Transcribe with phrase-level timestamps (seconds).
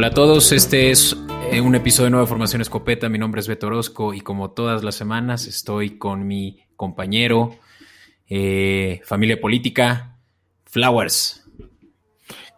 [0.00, 1.14] Hola a todos, este es
[1.52, 3.10] eh, un episodio de Nueva Formación Escopeta.
[3.10, 7.58] Mi nombre es Beto Orozco y como todas las semanas estoy con mi compañero,
[8.26, 10.16] eh, familia política,
[10.64, 11.46] Flowers.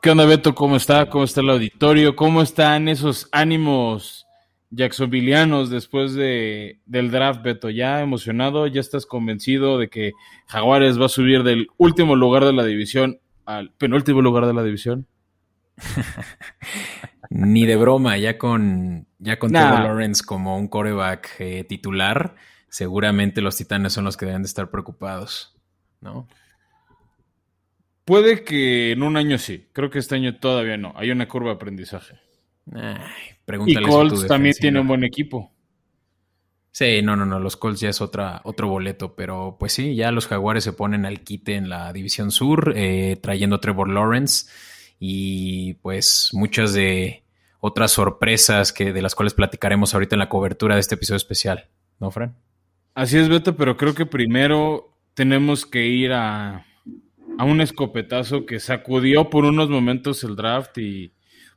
[0.01, 0.55] ¿Qué onda, Beto?
[0.55, 1.11] ¿Cómo está?
[1.11, 2.15] ¿Cómo está el auditorio?
[2.15, 4.25] ¿Cómo están esos ánimos
[4.71, 7.71] jacksonvilleanos después de, del draft, Beto?
[7.71, 8.69] ¿Ya emocionado?
[8.69, 10.13] ¿Ya estás convencido de que
[10.47, 14.63] Jaguares va a subir del último lugar de la división al penúltimo lugar de la
[14.63, 15.09] división?
[17.35, 22.35] Ni de broma, ya con, ya con Lawrence como un coreback eh, titular,
[22.69, 25.57] seguramente los Titanes son los que deben de estar preocupados,
[26.03, 26.29] ¿no?
[28.05, 31.51] Puede que en un año sí, creo que este año todavía no, hay una curva
[31.51, 32.17] de aprendizaje.
[33.67, 35.51] y Colts también tiene un buen equipo.
[36.71, 40.11] Sí, no, no, no, los Colts ya es otra, otro boleto, pero pues sí, ya
[40.13, 44.51] los Jaguares se ponen al quite en la División Sur, eh, trayendo Trevor Lawrence
[45.05, 47.25] y pues muchas de
[47.59, 51.67] otras sorpresas que de las cuales platicaremos ahorita en la cobertura de este episodio especial,
[51.99, 52.37] ¿no, Fran?
[52.95, 56.65] Así es, Beto, pero creo que primero tenemos que ir a,
[57.37, 61.11] a un escopetazo que sacudió por unos momentos el draft y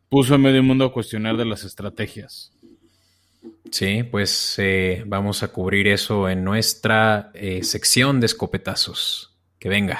[0.09, 2.51] puso a medio mundo a cuestionar de las estrategias.
[3.69, 9.35] Sí, pues eh, vamos a cubrir eso en nuestra eh, sección de escopetazos.
[9.59, 9.99] Que venga.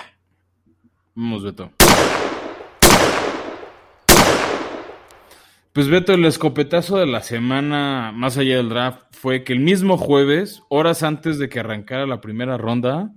[1.14, 1.72] Vamos, Beto.
[5.76, 9.98] Pues Beto, el escopetazo de la semana más allá del draft fue que el mismo
[9.98, 13.12] jueves, horas antes de que arrancara la primera ronda,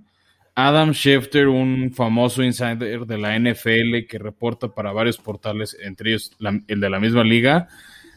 [0.55, 6.35] Adam Schefter, un famoso insider de la NFL que reporta para varios portales, entre ellos
[6.67, 7.69] el de la misma liga,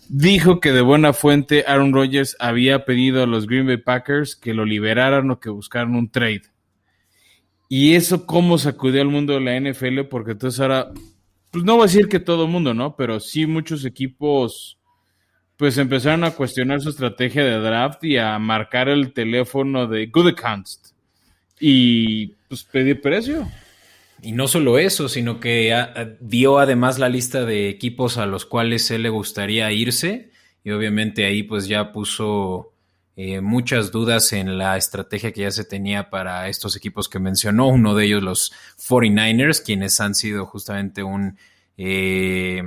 [0.09, 4.55] dijo que de buena fuente Aaron Rodgers había pedido a los Green Bay Packers que
[4.55, 6.43] lo liberaran o que buscaran un trade.
[7.69, 10.91] Y eso cómo sacudió al mundo de la NFL, porque entonces ahora
[11.53, 12.97] pues no voy a decir que todo el mundo, ¿no?
[12.97, 14.79] Pero sí muchos equipos
[15.59, 20.95] pues empezaron a cuestionar su estrategia de draft y a marcar el teléfono de Gudekunst
[21.61, 23.47] y pues pedir precio.
[24.23, 25.73] Y no solo eso, sino que
[26.21, 30.31] dio además la lista de equipos a los cuales él le gustaría irse
[30.65, 32.72] y obviamente ahí pues ya puso
[33.15, 37.69] eh, muchas dudas en la estrategia que ya se tenía para estos equipos que mencionó,
[37.69, 41.37] uno de ellos los 49ers, quienes han sido justamente un,
[41.77, 42.62] eh,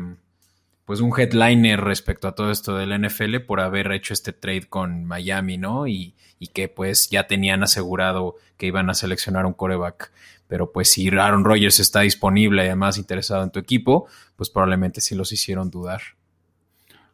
[0.85, 5.05] pues un headliner respecto a todo esto del NFL por haber hecho este trade con
[5.05, 5.87] Miami, ¿no?
[5.87, 10.11] Y, y que pues ya tenían asegurado que iban a seleccionar un coreback.
[10.47, 15.01] Pero pues si Aaron Rodgers está disponible y además interesado en tu equipo, pues probablemente
[15.01, 16.01] sí los hicieron dudar.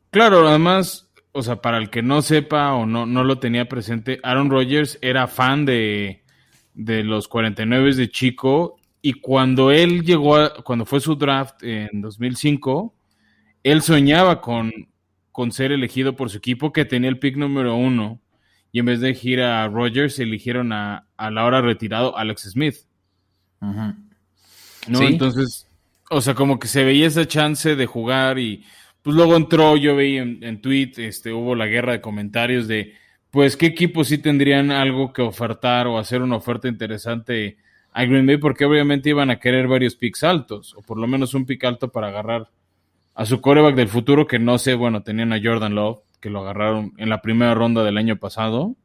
[0.10, 4.20] Claro, además o sea, para el que no sepa o no, no lo tenía presente,
[4.24, 6.24] Aaron Rodgers era fan de,
[6.74, 12.94] de los 49 de Chico y cuando él llegó, cuando fue su draft en 2005,
[13.64, 14.72] él soñaba con,
[15.32, 18.20] con ser elegido por su equipo que tenía el pick número uno
[18.72, 22.76] y en vez de elegir a Rodgers eligieron a, a la hora retirado Alex Smith.
[23.60, 25.02] ¿No?
[25.02, 25.68] Entonces,
[26.10, 28.64] o sea, como que se veía esa chance de jugar y
[29.02, 32.94] pues luego entró, yo vi en, en tweet, este, hubo la guerra de comentarios de,
[33.32, 37.58] pues, qué equipos sí tendrían algo que ofertar o hacer una oferta interesante
[37.94, 41.34] a Green Bay, porque obviamente iban a querer varios picks altos, o por lo menos
[41.34, 42.50] un pick alto para agarrar
[43.16, 46.42] a su coreback del futuro, que no sé, bueno, tenían a Jordan Love, que lo
[46.42, 48.76] agarraron en la primera ronda del año pasado.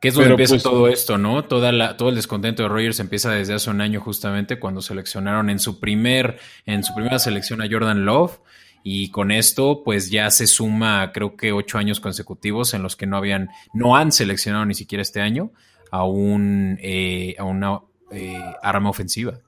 [0.00, 1.44] Que es donde empieza pues, todo esto, ¿no?
[1.44, 5.48] Toda la, todo el descontento de Rogers empieza desde hace un año justamente cuando seleccionaron
[5.48, 8.40] en su primer, en su primera selección a Jordan Love
[8.82, 13.06] y con esto, pues ya se suma, creo que ocho años consecutivos en los que
[13.06, 15.52] no habían, no han seleccionado ni siquiera este año
[15.90, 19.40] a un eh, a una eh, arma ofensiva.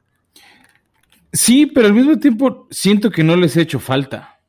[1.33, 4.41] Sí, pero al mismo tiempo siento que no les he hecho falta.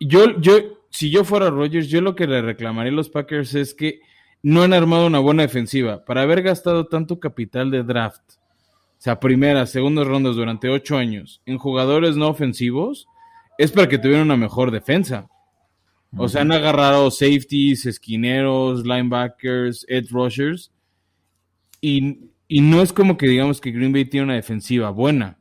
[0.00, 0.54] Yo, yo,
[0.90, 4.00] si yo fuera Rogers, yo lo que le reclamaría a los Packers es que
[4.42, 6.04] no han armado una buena defensiva.
[6.04, 11.42] Para haber gastado tanto capital de draft, o sea, primeras, segundas rondas durante ocho años,
[11.44, 13.06] en jugadores no ofensivos,
[13.58, 15.28] es para que tuvieran una mejor defensa.
[16.16, 20.72] O sea, han agarrado safeties, esquineros, linebackers, edge rushers.
[21.80, 25.38] Y, no es como que digamos que Green Bay tiene una defensiva buena.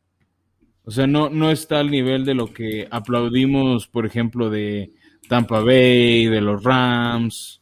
[0.84, 4.94] O sea, no, no está al nivel de lo que aplaudimos, por ejemplo, de
[5.30, 7.62] Tampa Bay, de los Rams,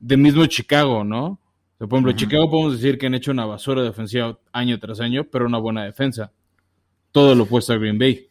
[0.00, 1.40] de mismo Chicago, ¿no?
[1.78, 5.46] por ejemplo, Chicago podemos decir que han hecho una basura defensiva año tras año, pero
[5.46, 6.32] una buena defensa.
[7.12, 8.27] Todo lo opuesto a Green Bay.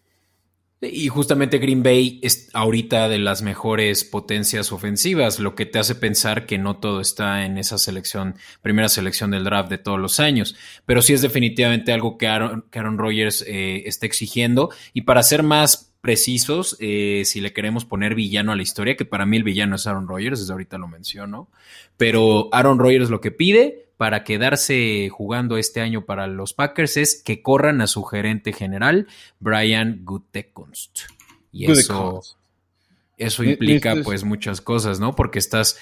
[0.79, 5.95] Y justamente Green Bay es ahorita de las mejores potencias ofensivas, lo que te hace
[5.95, 10.19] pensar que no todo está en esa selección, primera selección del draft de todos los
[10.19, 10.55] años.
[10.85, 14.69] Pero sí es definitivamente algo que Aaron, Rodgers eh, está exigiendo.
[14.93, 19.05] Y para ser más precisos, eh, si le queremos poner villano a la historia, que
[19.05, 21.49] para mí el villano es Aaron Rodgers, desde ahorita lo menciono.
[21.97, 27.21] Pero Aaron Rodgers lo que pide para quedarse jugando este año para los Packers es
[27.23, 29.07] que corran a su gerente general,
[29.39, 30.99] Brian Gutekunst.
[31.51, 32.21] Y eso,
[33.17, 35.15] eso implica pues muchas cosas, ¿no?
[35.15, 35.79] Porque estás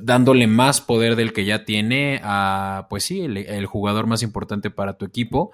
[0.00, 4.96] dándole más poder del que ya tiene a, pues sí, el, jugador más importante para
[4.96, 5.52] tu equipo,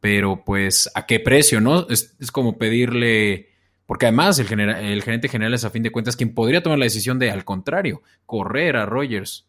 [0.00, 1.86] pero pues a qué precio, ¿no?
[1.90, 3.50] Es, como pedirle,
[3.84, 6.86] porque además el, el gerente general es a fin de cuentas quien podría tomar la
[6.86, 9.46] decisión de, al contrario, correr a Rogers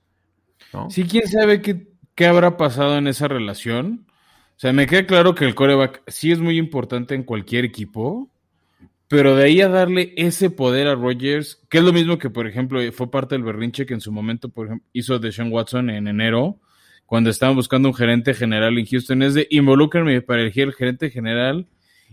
[0.89, 4.07] Sí, quién sabe qué, qué habrá pasado en esa relación.
[4.56, 8.30] O sea, me queda claro que el coreback sí es muy importante en cualquier equipo,
[9.07, 12.48] pero de ahí a darle ese poder a Rogers, que es lo mismo que, por
[12.48, 16.07] ejemplo, fue parte del berrinche que en su momento, por ejemplo, hizo Deshaun Watson en
[16.07, 16.60] enero,
[17.06, 21.10] cuando estaban buscando un gerente general en Houston, es de involúcrame para elegir el gerente
[21.10, 21.68] general.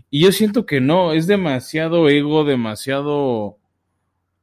[0.09, 3.57] Y yo siento que no, es demasiado ego, demasiado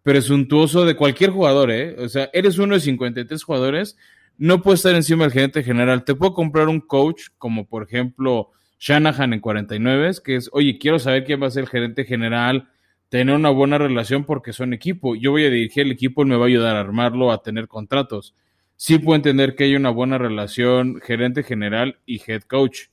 [0.02, 1.96] presuntuoso de cualquier jugador, ¿eh?
[1.98, 3.96] O sea, eres uno de 53 jugadores,
[4.38, 6.04] no puedes estar encima del gerente general.
[6.04, 10.98] Te puedo comprar un coach, como por ejemplo Shanahan en 49, que es, oye, quiero
[10.98, 12.68] saber quién va a ser el gerente general,
[13.08, 15.14] tener una buena relación porque son equipo.
[15.14, 17.68] Yo voy a dirigir el equipo, y me va a ayudar a armarlo, a tener
[17.68, 18.34] contratos.
[18.76, 22.86] Sí puedo entender que hay una buena relación gerente general y head coach.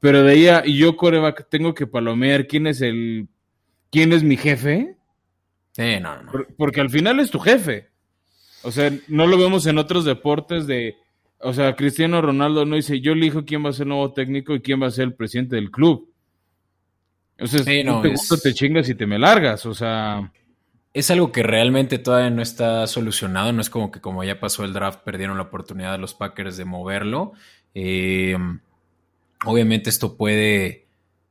[0.00, 3.28] Pero de ahí a, yo coreback tengo que palomear quién es el,
[3.90, 4.96] quién es mi jefe
[5.76, 6.32] no, no.
[6.56, 7.88] Porque al final es tu jefe.
[8.62, 10.96] O sea, no lo vemos en otros deportes de,
[11.38, 14.54] o sea, Cristiano Ronaldo no dice, yo elijo quién va a ser el nuevo técnico
[14.54, 16.10] y quién va a ser el presidente del club.
[17.38, 20.32] O sea, no, te gusta, te chingas y te me largas, o sea...
[20.94, 24.64] Es algo que realmente todavía no está solucionado, no es como que como ya pasó
[24.64, 27.34] el draft perdieron la oportunidad de los Packers de moverlo.
[27.74, 28.34] Eh,
[29.44, 30.85] obviamente esto puede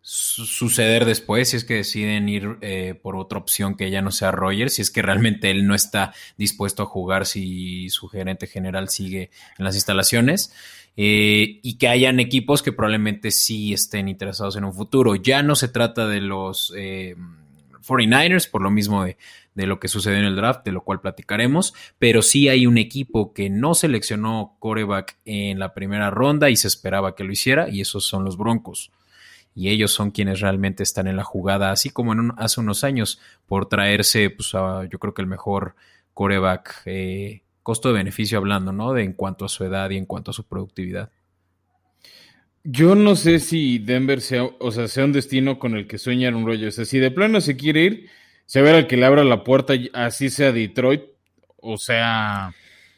[0.08, 4.30] suceder después si es que deciden ir eh, por otra opción que ya no sea
[4.30, 8.90] Rogers, si es que realmente él no está dispuesto a jugar si su gerente general
[8.90, 10.54] sigue en las instalaciones.
[10.96, 15.16] Eh, y que hayan equipos que probablemente sí estén interesados en un futuro.
[15.16, 19.18] Ya no se trata de los 49ers, eh, por lo mismo de,
[19.56, 22.78] de, lo que sucedió en el draft, de lo cual platicaremos, pero sí hay un
[22.78, 27.68] equipo que no seleccionó coreback en la primera ronda y se esperaba que lo hiciera,
[27.70, 28.92] y esos son los Broncos
[29.56, 33.22] y ellos son quienes realmente están en la jugada, así como en hace unos años,
[33.48, 35.76] por traerse, pues, yo creo que el mejor
[36.14, 38.94] coreback, eh, costo de beneficio hablando, ¿no?
[38.94, 41.10] De en cuanto a su edad y en cuanto a su productividad.
[42.64, 46.36] Yo no sé si Denver sea, o sea, sea un destino con el que sueña
[46.36, 46.68] un rollo.
[46.68, 48.10] O sea, si de plano se quiere ir,
[48.46, 51.04] se ve al que le abra la puerta, así sea Detroit,
[51.58, 52.54] o sea,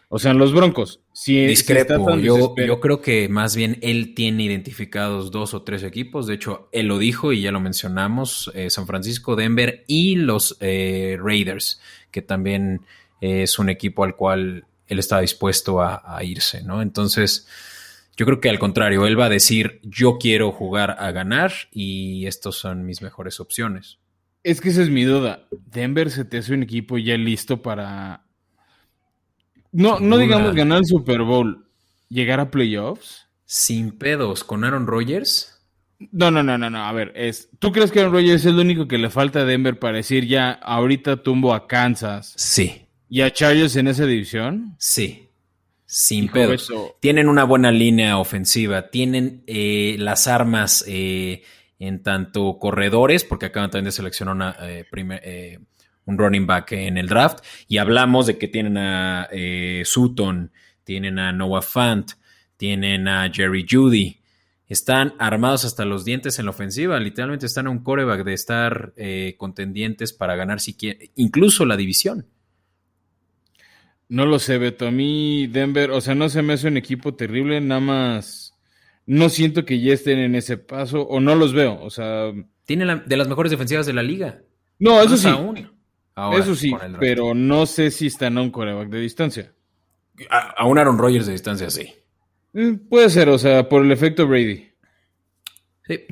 [0.10, 1.02] o sea, los Broncos.
[1.26, 2.16] Discrepo.
[2.18, 6.28] yo, yo, creo que más bien él tiene identificados dos o tres equipos.
[6.28, 10.58] De hecho, él lo dijo y ya lo mencionamos: eh, San Francisco, Denver y los
[10.60, 11.82] eh, Raiders,
[12.12, 12.82] que también
[13.20, 16.84] es un equipo al cual él está dispuesto a, irse, ¿no?
[16.84, 17.48] Entonces,
[18.16, 22.28] yo creo que al contrario, él va a decir: Yo quiero jugar a ganar y
[22.28, 23.98] estos son mis mejores opciones.
[24.44, 25.48] Es que esa es mi duda.
[25.66, 28.27] Denver se te hace un equipo ya listo para
[29.78, 31.68] no, no digamos ganar el Super Bowl,
[32.10, 33.28] llegar a playoffs.
[33.46, 35.62] Sin pedos, con Aaron Rodgers.
[36.12, 36.84] No, no, no, no, no.
[36.84, 39.46] A ver, es, ¿tú crees que Aaron Rodgers es el único que le falta a
[39.46, 42.34] Denver para decir ya ahorita tumbo a Kansas?
[42.38, 42.88] Sí.
[43.08, 44.76] ¿Y a Chargers en esa división?
[44.80, 45.30] Sí.
[45.86, 46.74] Sin pedos.
[47.00, 51.44] Tienen una buena línea ofensiva, tienen eh, las armas eh,
[51.78, 55.22] en tanto corredores, porque acaban también de seleccionar una eh, primer,
[56.08, 57.46] un running back en el draft.
[57.68, 60.52] Y hablamos de que tienen a eh, Sutton,
[60.84, 62.14] tienen a Noah Fant,
[62.58, 64.20] tienen a Jerry Judy.
[64.68, 67.00] Están armados hasta los dientes en la ofensiva.
[67.00, 70.58] Literalmente están a un coreback de estar eh, contendientes para ganar
[71.16, 72.26] incluso la división.
[74.10, 74.88] No lo sé, Beto.
[74.88, 78.54] A mí, Denver, o sea, no se me hace un equipo terrible, nada más.
[79.06, 81.82] No siento que ya estén en ese paso, o no los veo.
[81.82, 82.34] O sea.
[82.66, 84.42] Tienen de las mejores defensivas de la liga.
[84.80, 85.30] No, eso sí.
[86.34, 89.54] Eso sí, pero no sé si están a un coreback de distancia.
[90.30, 91.94] A, un Aaron Rodgers de distancia, sí.
[92.54, 94.68] Mm, puede ser, o sea, por el efecto Brady.
[95.86, 96.06] Sí.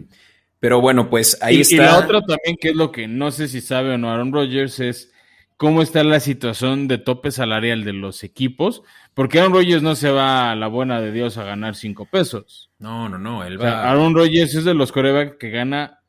[0.59, 1.75] Pero bueno, pues ahí está.
[1.75, 4.31] Y la otra también, que es lo que no sé si sabe o no Aaron
[4.31, 5.11] Rodgers, es
[5.57, 8.83] cómo está la situación de tope salarial de los equipos.
[9.15, 12.69] Porque Aaron Rodgers no se va a la buena de Dios a ganar cinco pesos.
[12.77, 13.43] No, no, no.
[13.43, 13.89] Él va...
[13.89, 16.01] Aaron Rodgers es de los corebacks que gana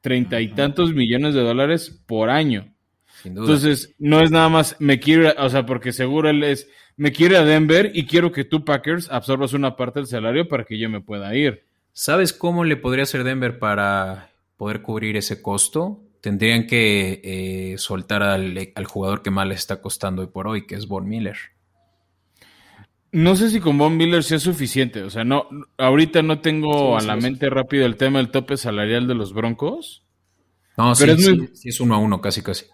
[0.00, 2.73] treinta y tantos millones de dólares por año.
[3.24, 7.38] Entonces, no es nada más, me quiero, o sea, porque seguro él es, me quiero
[7.38, 10.88] a Denver y quiero que tú, Packers, absorbas una parte del salario para que yo
[10.88, 11.64] me pueda ir.
[11.92, 16.02] ¿Sabes cómo le podría hacer Denver para poder cubrir ese costo?
[16.20, 20.74] Tendrían que eh, soltar al, jugador que más le está costando hoy por hoy, que
[20.74, 21.36] es Von Miller.
[23.12, 25.02] No sé si con Von Miller sea suficiente.
[25.02, 25.46] O sea, no,
[25.78, 30.02] ahorita no tengo a la mente rápido el tema del tope salarial de los Broncos.
[30.76, 31.48] No, pero es muy...
[31.54, 32.64] sí, es uno a uno, casi casi.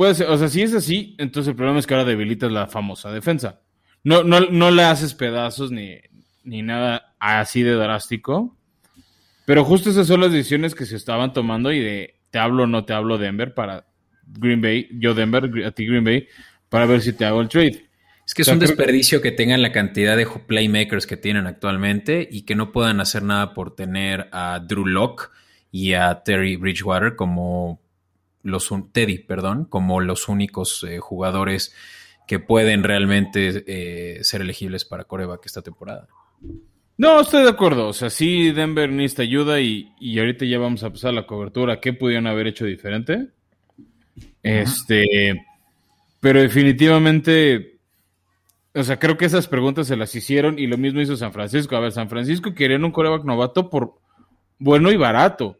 [0.00, 2.66] Puede ser, o sea, si es así, entonces el problema es que ahora debilitas la
[2.66, 3.60] famosa defensa.
[4.02, 5.98] No, no, no le haces pedazos ni,
[6.42, 8.56] ni nada así de drástico.
[9.44, 12.66] Pero justo esas son las decisiones que se estaban tomando y de te hablo o
[12.66, 13.88] no te hablo Denver para
[14.26, 16.26] Green Bay, yo Denver, a ti Green Bay,
[16.70, 17.84] para ver si te hago el trade.
[18.26, 22.46] Es que es un desperdicio que tengan la cantidad de playmakers que tienen actualmente y
[22.46, 25.28] que no puedan hacer nada por tener a Drew Locke
[25.70, 27.82] y a Terry Bridgewater como
[28.42, 31.74] los Teddy, perdón, como los únicos eh, jugadores
[32.26, 36.08] que pueden realmente eh, ser elegibles para coreback esta temporada.
[36.96, 37.88] No, estoy de acuerdo.
[37.88, 41.80] O sea, sí, Denver necesita ayuda y, y ahorita ya vamos a pasar la cobertura.
[41.80, 43.28] ¿Qué pudieron haber hecho diferente?
[44.42, 45.44] Este,
[46.20, 47.78] pero definitivamente,
[48.74, 51.76] o sea, creo que esas preguntas se las hicieron y lo mismo hizo San Francisco.
[51.76, 53.94] A ver, San Francisco querían un coreback novato por
[54.58, 55.59] bueno y barato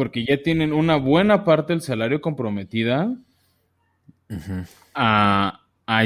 [0.00, 3.14] porque ya tienen una buena parte del salario comprometida
[4.94, 5.60] a,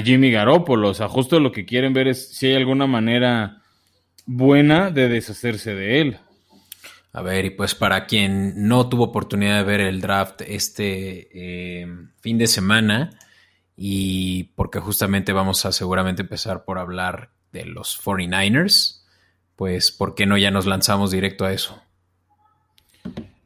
[0.04, 0.88] Jimmy Garoppolo.
[0.88, 3.62] O sea, justo lo que quieren ver es si hay alguna manera
[4.26, 6.18] buena de deshacerse de él.
[7.12, 11.86] A ver, y pues para quien no tuvo oportunidad de ver el draft este eh,
[12.18, 13.10] fin de semana,
[13.76, 19.04] y porque justamente vamos a seguramente empezar por hablar de los 49ers,
[19.54, 21.80] pues ¿por qué no ya nos lanzamos directo a eso?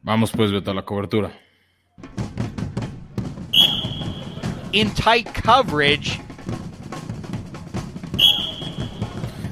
[0.09, 1.31] Vamos pues, Beto, a la cobertura.
[4.71, 6.19] In tight coverage.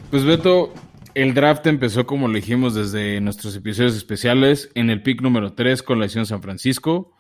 [0.10, 0.74] Pues Beto,
[1.14, 5.84] el draft empezó como lo dijimos desde nuestros episodios especiales en el pick número 3
[5.84, 7.14] con la edición San Francisco.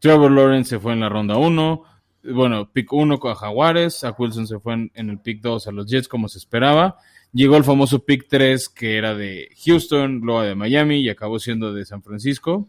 [0.00, 1.84] Trevor Lawrence se fue en la ronda 1.
[2.24, 4.02] Bueno, pick 1 con Jaguares.
[4.02, 6.96] A Wilson se fue en, en el pick 2 a los Jets como se esperaba.
[7.32, 11.72] Llegó el famoso pick 3 que era de Houston, luego de Miami y acabó siendo
[11.72, 12.66] de San Francisco.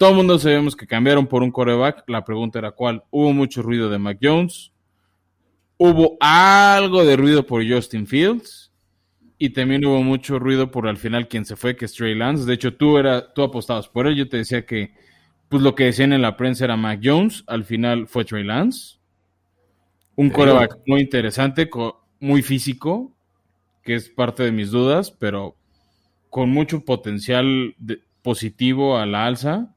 [0.00, 2.04] Todo el mundo sabemos que cambiaron por un coreback.
[2.06, 3.04] La pregunta era cuál.
[3.10, 4.72] Hubo mucho ruido de Mac Jones.
[5.76, 8.72] Hubo algo de ruido por Justin Fields.
[9.36, 12.46] Y también hubo mucho ruido por al final quien se fue, que es Trey Lance.
[12.46, 14.16] De hecho, tú, era, tú apostabas por él.
[14.16, 14.94] Yo te decía que
[15.50, 17.44] pues lo que decían en la prensa era Mac Jones.
[17.46, 18.96] Al final fue Trey Lance.
[20.16, 21.68] Un coreback muy interesante,
[22.20, 23.12] muy físico
[23.82, 25.56] que es parte de mis dudas, pero
[26.30, 27.76] con mucho potencial
[28.22, 29.74] positivo a la alza,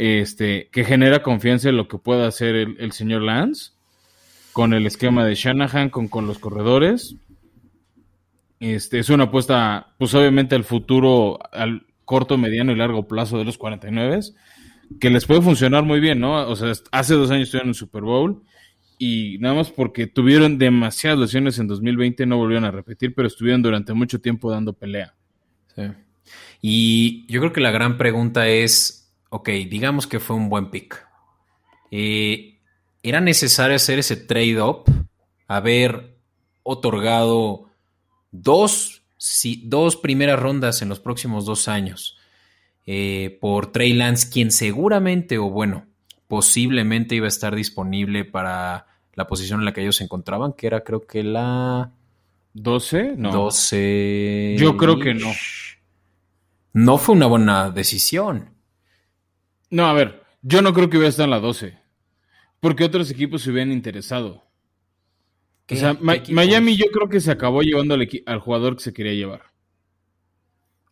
[0.00, 3.72] este, que genera confianza en lo que pueda hacer el, señor Lance,
[4.52, 7.16] con el esquema de Shanahan, con, con los corredores.
[8.60, 13.44] Este, es una apuesta, pues obviamente al futuro, al corto, mediano y largo plazo de
[13.44, 14.20] los 49,
[15.00, 16.48] que les puede funcionar muy bien, ¿no?
[16.48, 18.44] O sea, hace dos años estuvieron en el Super Bowl
[18.98, 23.62] y nada más porque tuvieron demasiadas lesiones en 2020 no volvieron a repetir, pero estuvieron
[23.62, 25.16] durante mucho tiempo dando pelea.
[25.74, 25.82] Sí.
[26.62, 28.97] Y yo creo que la gran pregunta es,
[29.30, 31.06] ok, digamos que fue un buen pick.
[31.90, 32.58] Eh,
[33.02, 34.84] ¿Era necesario hacer ese trade-up?
[35.46, 36.16] Haber
[36.62, 37.70] otorgado
[38.30, 39.02] dos,
[39.62, 42.18] dos primeras rondas en los próximos dos años
[42.86, 45.86] eh, por Trey Lance, quien seguramente, o bueno,
[46.26, 50.66] posiblemente iba a estar disponible para la posición en la que ellos se encontraban, que
[50.66, 51.92] era creo que la
[52.54, 53.32] 12, no.
[53.32, 54.56] 12.
[54.58, 55.30] Yo creo que no.
[56.72, 58.50] No fue una buena decisión.
[59.70, 61.78] No, a ver, yo no creo que hubiera estado en la 12.
[62.60, 64.44] Porque otros equipos se hubieran interesado.
[65.70, 69.42] O sea, Miami yo creo que se acabó llevando al, jugador que se quería llevar.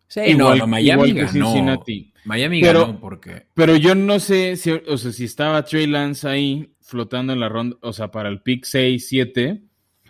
[0.07, 2.13] Sí, igual, no, Miami igual Cincinnati.
[2.25, 3.47] Miami pero, ganó porque.
[3.55, 7.49] Pero yo no sé si, o sea, si estaba Trey Lance ahí flotando en la
[7.49, 9.63] ronda, o sea, para el pick 6, 7,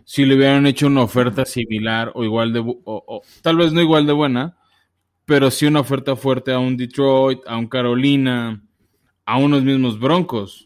[0.05, 4.07] si le hubieran hecho una oferta similar o igual de, o, tal vez no igual
[4.07, 4.57] de buena,
[5.27, 8.63] pero sí una oferta fuerte a un Detroit, a un Carolina,
[9.25, 10.65] a unos mismos Broncos,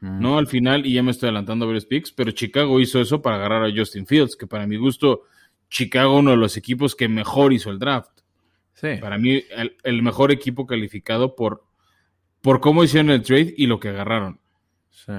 [0.00, 0.38] ¿no?
[0.38, 3.36] Al final, y ya me estoy adelantando a varios picks, pero Chicago hizo eso para
[3.36, 5.22] agarrar a Justin Fields, que para mi gusto,
[5.68, 8.20] Chicago uno de los equipos que mejor hizo el draft.
[9.00, 9.44] Para mí,
[9.84, 11.64] el, mejor equipo calificado por,
[12.40, 14.40] por cómo hicieron el trade y lo que agarraron.
[14.88, 15.12] Sí.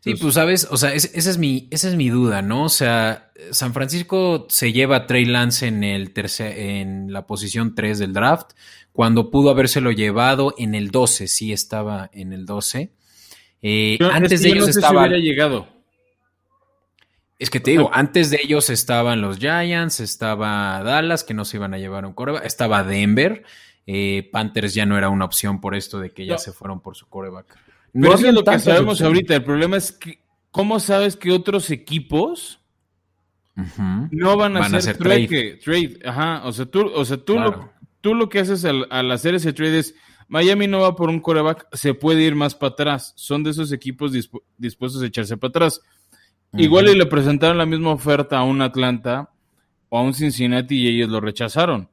[0.00, 2.64] Sí, pues sabes, o sea, esa es mi, esa es mi duda, ¿no?
[2.64, 7.74] O sea, San Francisco se lleva a Trey Lance en el tercer, en la posición
[7.74, 8.52] 3 del draft,
[8.92, 12.92] cuando pudo habérselo llevado en el 12, sí estaba en el 12.
[13.62, 15.08] Eh, antes de ellos estaba.
[15.08, 15.68] llegado.
[17.38, 21.56] Es que te digo, antes de ellos estaban los Giants, estaba Dallas, que no se
[21.56, 23.44] iban a llevar un coreback, estaba Denver,
[23.86, 26.96] eh, Panthers ya no era una opción por esto de que ya se fueron por
[26.96, 27.67] su coreback.
[27.92, 32.60] No es lo que sabemos ahorita, el problema es que, ¿cómo sabes que otros equipos
[34.10, 35.98] no van a, hacer, trade?
[36.04, 39.52] Ajá, o sea, tú, o sea, tú, lo, tú lo que haces al, hacer ese
[39.52, 39.94] trade es,
[40.28, 43.72] Miami no va por un coreback, se puede ir más para atrás, son de esos
[43.72, 44.12] equipos
[44.58, 45.80] dispuestos a echarse para atrás.
[46.52, 49.30] Igual y le presentaron la misma oferta a un Atlanta
[49.88, 51.88] o a un Cincinnati y ellos lo rechazaron.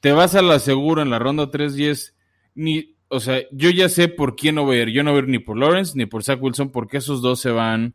[0.00, 2.14] Te vas a la segura en la ronda 3 y es
[2.54, 4.90] ni, o sea, yo ya sé por quién no voy a ir.
[4.90, 7.40] Yo no voy a ir ni por Lawrence ni por Zach Wilson porque esos dos
[7.40, 7.94] se van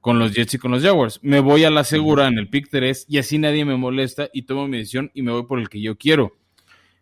[0.00, 1.20] con los Jets y con los Jaguars.
[1.22, 4.42] Me voy a la segura en el pick 3 y así nadie me molesta y
[4.42, 6.36] tomo mi decisión y me voy por el que yo quiero.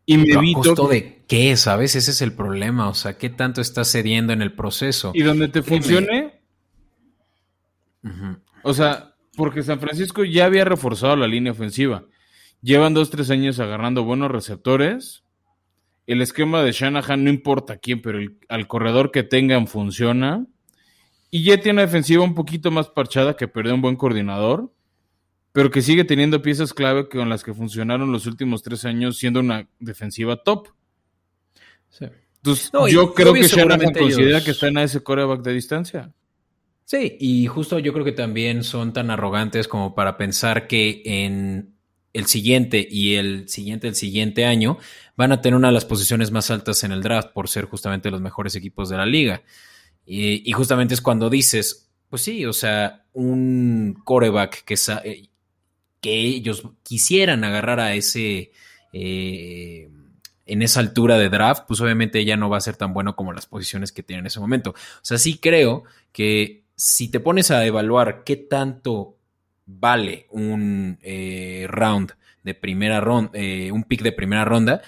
[0.04, 0.86] Y me evito.
[0.86, 1.56] de qué?
[1.56, 1.96] ¿Sabes?
[1.96, 2.88] Ese es el problema.
[2.88, 5.12] O sea, ¿qué tanto estás cediendo en el proceso?
[5.14, 6.40] Y donde te funcione,
[8.62, 12.04] o sea, porque San Francisco ya había reforzado la línea ofensiva.
[12.60, 15.22] Llevan dos, tres años agarrando buenos receptores.
[16.10, 20.44] El esquema de Shanahan no importa quién, pero al corredor que tengan funciona.
[21.30, 24.72] Y ya tiene una defensiva un poquito más parchada que perdió un buen coordinador,
[25.52, 29.38] pero que sigue teniendo piezas clave con las que funcionaron los últimos tres años siendo
[29.38, 30.70] una defensiva top.
[32.00, 36.12] Entonces, yo creo que Shanahan considera que está en ese coreback de distancia.
[36.86, 41.76] Sí, y justo yo creo que también son tan arrogantes como para pensar que en
[42.12, 44.78] el siguiente y el siguiente, el siguiente año
[45.16, 48.10] van a tener una de las posiciones más altas en el draft por ser justamente
[48.10, 49.42] los mejores equipos de la liga.
[50.06, 54.74] Y, justamente es cuando dices, pues sí, o sea, un coreback que,
[55.04, 55.28] eh,
[56.00, 58.52] que ellos quisieran agarrar a ese...
[58.92, 59.88] Eh,
[60.46, 63.32] en esa altura de draft, pues obviamente ya no va a ser tan bueno como
[63.32, 64.70] las posiciones que tiene en ese momento.
[64.70, 69.16] O sea, sí creo que si te pones a evaluar qué tanto
[69.78, 74.82] vale un eh, round de primera ronda, eh, un pick de primera ronda,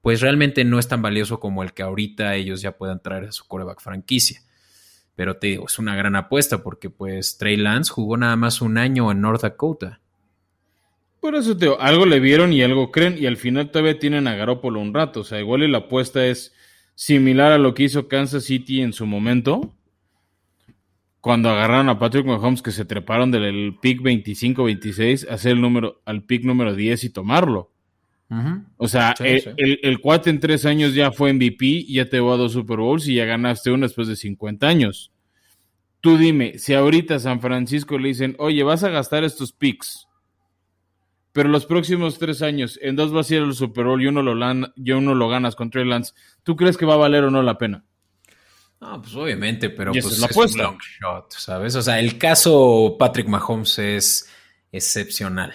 [0.00, 3.32] pues realmente no es tan valioso como el que ahorita ellos ya puedan traer a
[3.32, 4.40] su coreback franquicia.
[5.16, 8.78] Pero te digo, es una gran apuesta porque pues Trey Lance jugó nada más un
[8.78, 10.00] año en North Dakota.
[11.20, 14.26] Por eso te digo, algo le vieron y algo creen y al final todavía tienen
[14.26, 15.20] a Garoppolo un rato.
[15.20, 16.52] O sea, igual y la apuesta es
[16.94, 19.73] similar a lo que hizo Kansas City en su momento
[21.24, 26.22] cuando agarraron a Patrick Mahomes que se treparon del pick 25-26 hacer el número al
[26.24, 27.72] pick número 10 y tomarlo.
[28.76, 32.52] O sea, el, cuate en tres años ya fue MVP, ya te llevó a dos
[32.52, 35.12] Super Bowls y ya ganaste uno después de 50 años.
[36.02, 40.06] Tú dime, si ahorita a San Francisco le dicen, oye, vas a gastar estos picks,
[41.32, 44.20] pero los próximos tres años, en dos vas a ir al Super Bowl y uno
[44.20, 44.34] lo,
[44.76, 47.42] y uno lo ganas con Trey Lance, ¿tú crees que va a valer o no
[47.42, 47.82] la pena?
[48.84, 51.74] No, pues obviamente, pero pues es, un long shot, ¿sabes?
[51.74, 54.28] O sea, el caso Patrick Mahomes es
[54.70, 55.54] excepcional.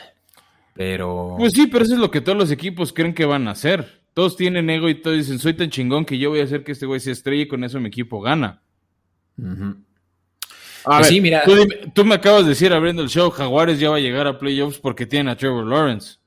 [0.74, 1.36] Pero.
[1.38, 4.02] Pues sí, pero eso es lo que todos los equipos creen que van a hacer.
[4.16, 6.72] Todos tienen ego y todos dicen, soy tan chingón que yo voy a hacer que
[6.72, 8.64] este güey se estrelle y con eso mi equipo gana.
[9.36, 11.44] Pues sí, mira.
[11.44, 14.40] Tú, tú, me acabas de decir abriendo el show, Jaguares ya va a llegar a
[14.40, 16.19] playoffs porque tienen a Trevor Lawrence.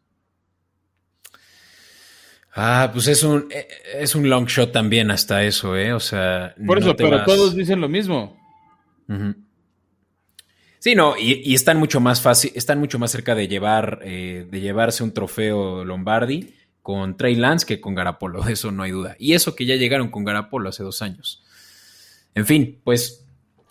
[2.54, 5.92] Ah, pues es un, eh, es un long shot también hasta eso, ¿eh?
[5.92, 6.54] O sea.
[6.66, 8.36] Por eso, pero todos dicen lo mismo.
[10.78, 14.60] Sí, no, y, están mucho más fácil, están mucho más cerca de llevar, eh, de
[14.60, 19.14] llevarse un trofeo Lombardi con Trey Lance que con Garapolo, eso no hay duda.
[19.18, 21.44] Y eso que ya llegaron con Garapolo hace dos años.
[22.34, 23.24] En fin, pues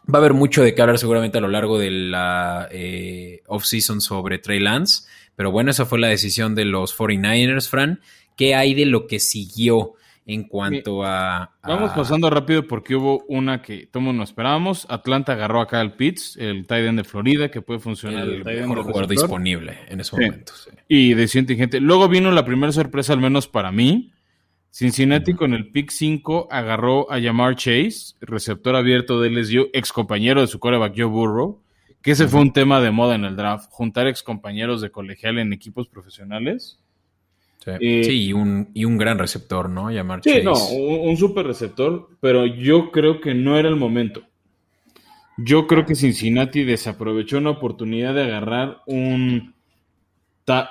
[0.07, 3.99] va a haber mucho de qué hablar seguramente a lo largo de la eh, off-season
[3.99, 5.03] sobre Trey Lance.
[5.35, 7.99] Pero bueno, esa fue la decisión de los 49ers, Fran.
[8.35, 9.93] ¿Qué hay de lo que siguió
[10.25, 14.85] en cuanto a, Vamos pasando rápido porque hubo una que todos no esperábamos.
[14.89, 18.27] Atlanta agarró acá al Pitts, el tight end de Florida, que puede funcionar.
[18.27, 20.53] El, mejor jugador disponible en ese momento.
[20.87, 21.79] Y de inteligente.
[21.79, 24.11] Luego vino la primera sorpresa, al menos para mí.
[24.69, 30.39] Cincinnati con el pick 5 agarró a Yamar Chase, receptor abierto de LSU, ex compañero
[30.39, 31.61] de su coreback Joe Burrow,
[32.01, 35.39] que ese fue un tema de moda en el draft, juntar ex compañeros de colegial
[35.39, 36.79] en equipos profesionales.
[37.63, 39.91] Sí, eh, y, un, y un gran receptor, ¿no?
[39.91, 44.23] Llamar sí, no, un, un, super receptor, pero yo creo que no era el momento.
[45.37, 49.53] Yo creo que Cincinnati desaprovechó una oportunidad de agarrar un,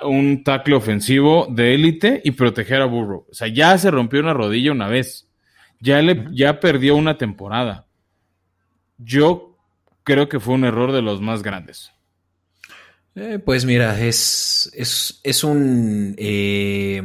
[0.03, 3.25] un tackle ofensivo de élite y proteger a Burrow.
[3.29, 5.29] O sea, ya se rompió una rodilla una vez.
[5.79, 7.87] Ya, le, ya perdió una temporada.
[8.97, 9.57] Yo
[10.03, 11.91] creo que fue un error de los más grandes.
[13.15, 17.01] Eh, pues mira, es, es, un, eh,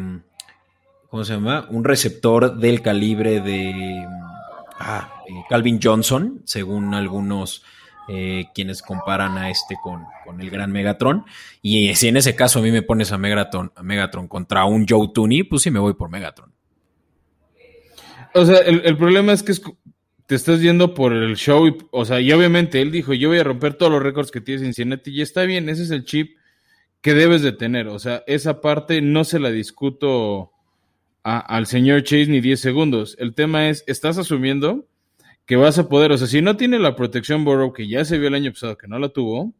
[1.11, 1.67] ¿cómo se llama?
[1.71, 4.07] Un receptor del calibre de
[4.79, 7.63] ah, eh, Calvin Johnson, según algunos
[8.55, 10.07] quienes comparan a este con,
[10.41, 11.25] el gran Megatron.
[11.61, 14.87] Y si en ese caso a mí me pones a Megatron, a Megatron contra un
[14.89, 16.53] Joe Tooney, pues sí me voy por Megatron.
[18.33, 19.61] O sea, el, el problema es que es
[20.27, 23.39] te estás yendo por el show, y, o sea, y obviamente él dijo, yo voy
[23.39, 26.37] a romper todos los récords que tiene Cincinnati, y está bien, ese es el chip
[27.01, 30.53] que debes de tener, o sea, esa parte no se la discuto
[31.23, 34.87] al señor Chase ni 10 segundos, el tema es, estás asumiendo
[35.45, 38.19] que vas a poder, o sea, si no tiene la protección Burrow, que ya se
[38.19, 39.55] vio el año pasado que no la tuvo,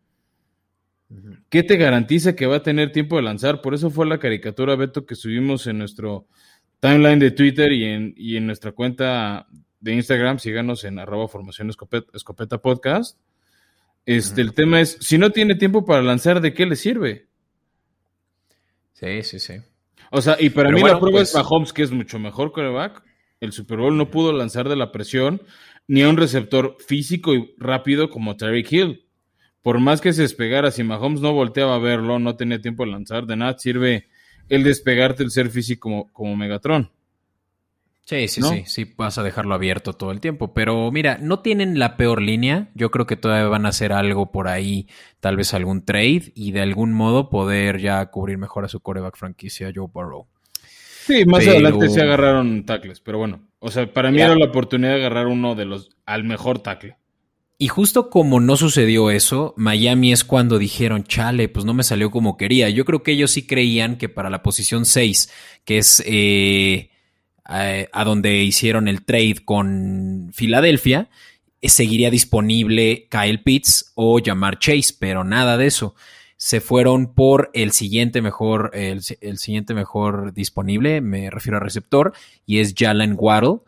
[1.49, 3.63] ¿qué te garantiza que va a tener tiempo de lanzar?
[3.63, 6.27] Por eso fue la caricatura, Beto, que subimos en nuestro
[6.81, 9.47] timeline de Twitter y en, y en nuestra cuenta
[9.81, 13.19] de Instagram, síganos en arroba formación escopeta, podcast.
[14.05, 17.27] Este, El tema es, si no tiene tiempo para lanzar, ¿de qué le sirve?
[18.93, 19.55] Sí, sí, sí.
[20.11, 23.03] O sea, y para mí la prueba es pues Mahomes, que es mucho mejor coreback.
[23.41, 25.43] El Super Bowl no pudo lanzar de la presión
[25.89, 29.07] ni a un receptor físico y rápido como Terry Hill.
[29.63, 32.93] Por más que se despegara, si Mahomes no volteaba a verlo, no tenía tiempo de
[32.93, 34.09] lanzar, de nada sirve
[34.49, 36.91] el despegarte el ser físico como, como Megatron.
[38.07, 40.55] Sí, sí, sí, sí, vas a dejarlo abierto todo el tiempo.
[40.55, 42.71] Pero mira, no tienen la peor línea.
[42.77, 44.87] Yo creo que todavía van a hacer algo por ahí,
[45.19, 49.17] tal vez algún trade y de algún modo poder ya cubrir mejor a su coreback
[49.17, 50.29] franquicia, Joe Burrow.
[51.05, 54.91] Sí, más adelante se agarraron tackles, pero bueno, o sea, para mí era la oportunidad
[54.91, 56.97] de agarrar uno de los al mejor tackle.
[57.59, 62.13] Y justo como no sucedió eso, Miami es cuando dijeron, chale, pues no me salió
[62.13, 62.71] como quería.
[62.71, 65.33] Yo creo que ellos sí creían que para la posición 6,
[65.65, 66.91] que es eh,
[67.49, 71.09] a, donde hicieron el trade con Filadelfia,
[71.61, 75.95] eh, seguiría disponible Kyle Pitts o llamar Chase, pero nada de eso.
[76.37, 82.13] Se fueron por el siguiente mejor, el, siguiente mejor disponible, me refiero a receptor,
[82.45, 83.61] y es Jalen Waddle,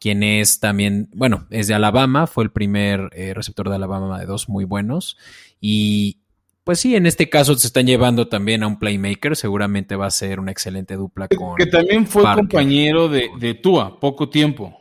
[0.00, 4.26] quien es también, bueno, es de Alabama, fue el primer eh, receptor de Alabama de
[4.26, 5.18] dos muy buenos,
[5.60, 6.18] y,
[6.64, 10.10] pues sí, en este caso se están llevando también a un playmaker, seguramente va a
[10.10, 11.56] ser una excelente dupla con.
[11.56, 14.74] Que también fue compañero de, de, Tua, poco tiempo.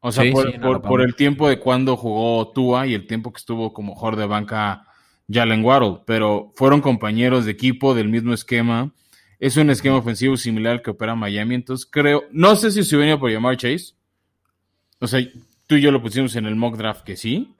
[0.00, 0.24] O sea,
[0.82, 4.26] por, el tiempo de cuando jugó Tua y el tiempo que estuvo como jugador de
[4.26, 4.86] banca
[5.28, 8.94] Jalen Waddle, pero fueron compañeros de equipo del mismo esquema.
[9.40, 12.96] Es un esquema ofensivo similar al que opera Miami, entonces creo, no sé si se
[12.96, 13.94] venía por llamar Chase.
[15.00, 15.20] O sea,
[15.66, 17.55] tú y yo lo pusimos en el mock draft que sí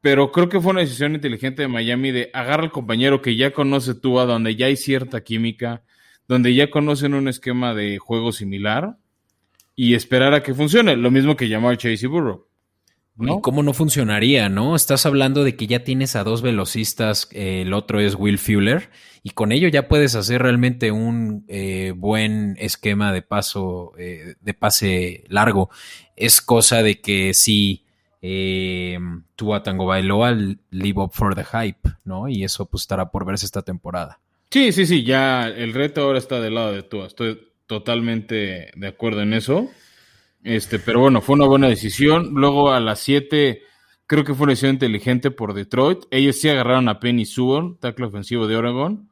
[0.00, 3.52] pero creo que fue una decisión inteligente de Miami de agarrar al compañero que ya
[3.52, 5.82] conoce tú, a donde ya hay cierta química,
[6.28, 8.98] donde ya conocen un esquema de juego similar
[9.74, 10.96] y esperar a que funcione.
[10.96, 12.48] Lo mismo que llamó a Chase y Burrow.
[13.18, 13.40] ¿no?
[13.42, 14.76] ¿Cómo no funcionaría, no?
[14.76, 18.90] Estás hablando de que ya tienes a dos velocistas, eh, el otro es Will Fuller,
[19.24, 24.54] y con ello ya puedes hacer realmente un eh, buen esquema de paso, eh, de
[24.54, 25.70] pase largo.
[26.14, 27.84] Es cosa de que si
[28.22, 28.98] eh,
[29.36, 30.32] Tua Tango Bailoa,
[30.70, 32.28] Live Up for the Hype, ¿no?
[32.28, 34.20] Y eso pues estará por verse esta temporada.
[34.50, 38.86] Sí, sí, sí, ya el reto ahora está del lado de Tua, estoy totalmente de
[38.86, 39.68] acuerdo en eso.
[40.42, 42.30] Este, pero bueno, fue una buena decisión.
[42.34, 43.62] Luego a las 7,
[44.06, 46.04] creo que fue una decisión inteligente por Detroit.
[46.10, 49.10] Ellos sí agarraron a Penny Sewell, tackle ofensivo de Oregon,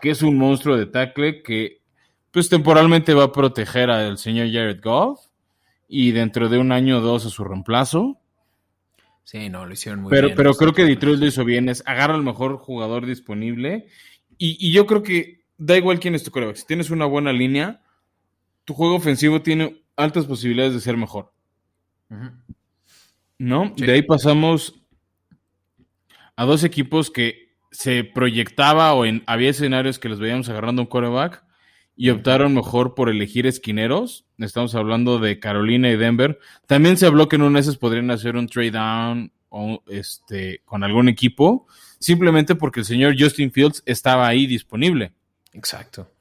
[0.00, 1.82] que es un monstruo de tackle que
[2.30, 5.20] pues temporalmente va a proteger al señor Jared Goff
[5.88, 8.17] y dentro de un año o dos a su reemplazo.
[9.28, 10.36] Sí, no, lo hicieron muy pero, bien.
[10.38, 13.86] Pero creo que Detroit lo hizo bien, es agarra al mejor jugador disponible
[14.38, 16.56] y, yo creo que da igual quién es tu coreback.
[16.56, 17.82] Si tienes una buena línea,
[18.64, 21.30] tu juego ofensivo tiene altas posibilidades de ser mejor.
[23.36, 23.74] ¿No?
[23.76, 24.80] De ahí pasamos
[26.34, 30.88] a dos equipos que se proyectaba o en, había escenarios que los veíamos agarrando un
[30.88, 31.44] coreback
[32.00, 34.24] y optaron mejor por elegir esquineros.
[34.38, 36.38] Estamos hablando de Carolina y Denver.
[36.68, 40.84] También se habló que en un meses podrían hacer un trade down o este, con
[40.84, 41.66] algún equipo,
[41.98, 45.12] simplemente porque el señor Justin Fields estaba ahí disponible.
[45.52, 46.12] Exacto.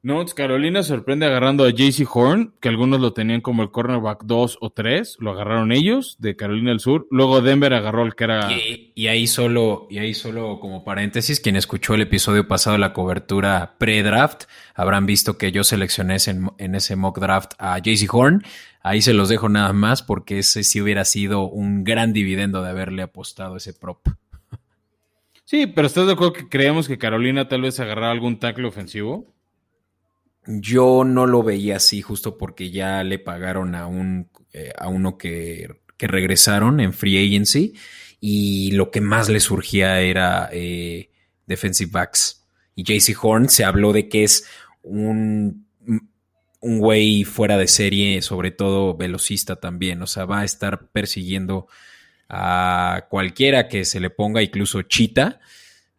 [0.00, 4.58] No, Carolina sorprende agarrando a JC Horn, que algunos lo tenían como el cornerback 2
[4.60, 7.08] o 3, lo agarraron ellos de Carolina del Sur.
[7.10, 8.48] Luego Denver agarró al que era.
[8.94, 12.92] Y, ahí solo, y ahí solo como paréntesis, quien escuchó el episodio pasado de la
[12.92, 14.44] cobertura pre-draft,
[14.76, 16.18] habrán visto que yo seleccioné
[16.58, 18.44] en, ese mock draft a JC Horn.
[18.82, 22.70] Ahí se los dejo nada más porque ese sí hubiera sido un gran dividendo de
[22.70, 24.06] haberle apostado ese prop.
[25.44, 29.26] Sí, pero ¿estás de acuerdo que creemos que Carolina tal vez agarrara algún tackle ofensivo?
[30.50, 35.18] Yo no lo veía así, justo porque ya le pagaron a un eh, a uno
[35.18, 37.74] que que regresaron en free agency
[38.20, 41.10] y lo que más le surgía era eh,
[41.46, 42.46] defensive backs.
[42.74, 44.46] Y JC Horn se habló de que es
[44.82, 45.66] un,
[46.60, 50.00] un güey fuera de serie, sobre todo velocista también.
[50.02, 51.66] O sea, va a estar persiguiendo
[52.28, 55.40] a cualquiera que se le ponga, incluso Chita.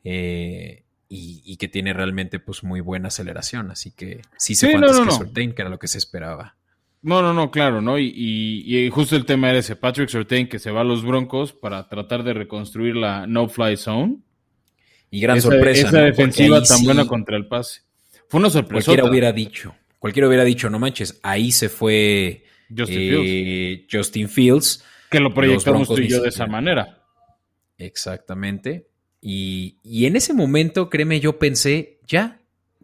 [0.04, 3.72] Eh, y, que tiene realmente pues muy buena aceleración.
[3.72, 5.00] Así que sí se fue antes
[5.34, 6.56] que que era lo que se esperaba.
[7.02, 7.98] No, no, no, claro, ¿no?
[7.98, 11.88] Y, justo el tema era ese, Patrick Surtain que se va a los Broncos para
[11.88, 14.18] tratar de reconstruir la no-fly zone.
[15.12, 15.88] Y gran sorpresa.
[15.88, 17.82] Esa defensiva tan buena contra el pase.
[18.28, 18.86] Fue una sorpresa.
[18.86, 23.88] Cualquiera hubiera dicho, cualquiera hubiera dicho, no manches, ahí se fue Justin, eh, Fields.
[23.92, 24.86] Justin Fields.
[25.10, 27.04] Que lo proyectamos tú y yo de esa manera.
[27.80, 28.89] Exactamente.
[29.22, 32.40] Y, y en ese momento, créeme, yo pensé, ya,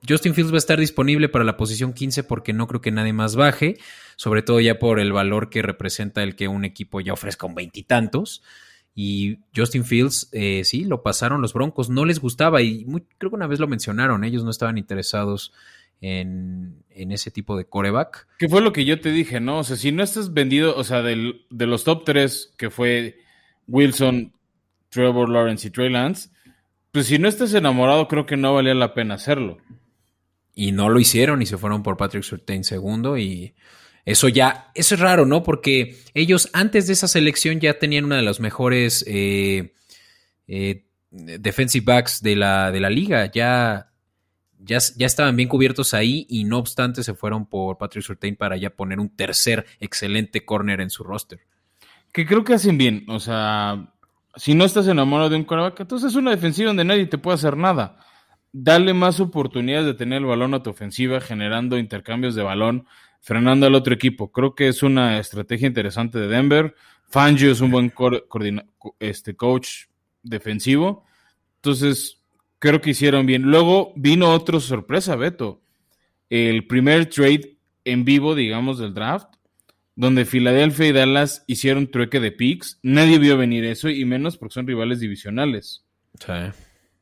[0.07, 3.13] Justin Fields va a estar disponible para la posición 15 porque no creo que nadie
[3.13, 3.77] más baje,
[4.15, 7.55] sobre todo ya por el valor que representa el que un equipo ya ofrezca un
[7.55, 8.43] veintitantos.
[8.93, 12.85] Y, Justin Fields, eh, sí, lo pasaron los Broncos, no les gustaba y
[13.17, 15.51] creo que una vez lo mencionaron, ellos no estaban interesados
[15.99, 18.27] en, ese tipo de coreback.
[18.37, 19.59] Que fue lo que yo te dije, ¿no?
[19.59, 23.19] O sea, si no estás vendido, o sea, de los top 3 que fue
[23.67, 24.31] Wilson,
[24.95, 26.29] Trevor Lawrence y Trey Lance,
[26.91, 29.57] pues si no estás enamorado, creo que no valía la pena hacerlo.
[30.53, 33.53] Y no lo hicieron y se fueron por Patrick Surtain segundo y
[34.05, 35.43] eso ya, eso es raro, ¿no?
[35.43, 39.73] Porque ellos antes de esa selección ya tenían una de las mejores eh,
[40.47, 43.91] eh, defensive backs de la, de la liga, ya,
[44.59, 48.55] ya, ya, estaban bien cubiertos ahí y no obstante se fueron por Patrick Surtain para
[48.55, 51.41] ya poner un tercer excelente corner en su roster.
[52.13, 53.93] Que creo que hacen bien, o sea,
[54.35, 57.35] si no estás enamorado de un quarterback, entonces es una defensiva donde nadie te puede
[57.35, 57.97] hacer nada.
[58.51, 62.87] Dale más oportunidades de tener el balón a tu ofensiva, generando intercambios de balón,
[63.19, 64.31] frenando al otro equipo.
[64.31, 66.75] Creo que es una estrategia interesante de Denver.
[67.07, 67.93] Fangio es un buen
[68.99, 69.85] este, coach
[70.23, 71.05] defensivo.
[71.57, 72.21] Entonces,
[72.59, 73.43] creo que hicieron bien.
[73.43, 75.61] Luego vino otra sorpresa, Beto.
[76.29, 79.34] El primer trade en vivo, digamos, del draft
[79.95, 82.79] donde Filadelfia y Dallas hicieron trueque de picks.
[82.83, 85.85] Nadie vio venir eso, y menos porque son rivales divisionales.
[86.19, 86.33] Sí.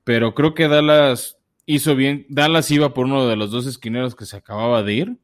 [0.03, 2.25] Pero creo que Dallas hizo bien.
[2.29, 5.17] Dallas iba por uno de los dos esquineros que se acababa de ir.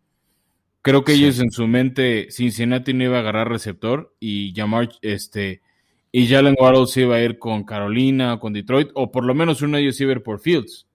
[0.82, 5.62] Creo que ellos en su mente, Cincinnati no iba a agarrar receptor y llamar este
[6.12, 9.36] y Jalen Waddle se iba a ir con Carolina o con Detroit, o por lo
[9.36, 10.88] menos uno de ellos iba a ir por Fields.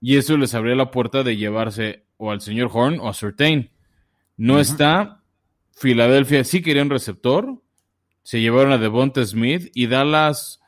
[0.00, 3.70] Y eso les abría la puerta de llevarse o al señor Horn o a Certain.
[4.36, 5.17] No está,
[5.78, 7.62] Filadelfia sí quería un receptor.
[8.22, 10.60] Se llevaron a Devonta Smith y Dallas,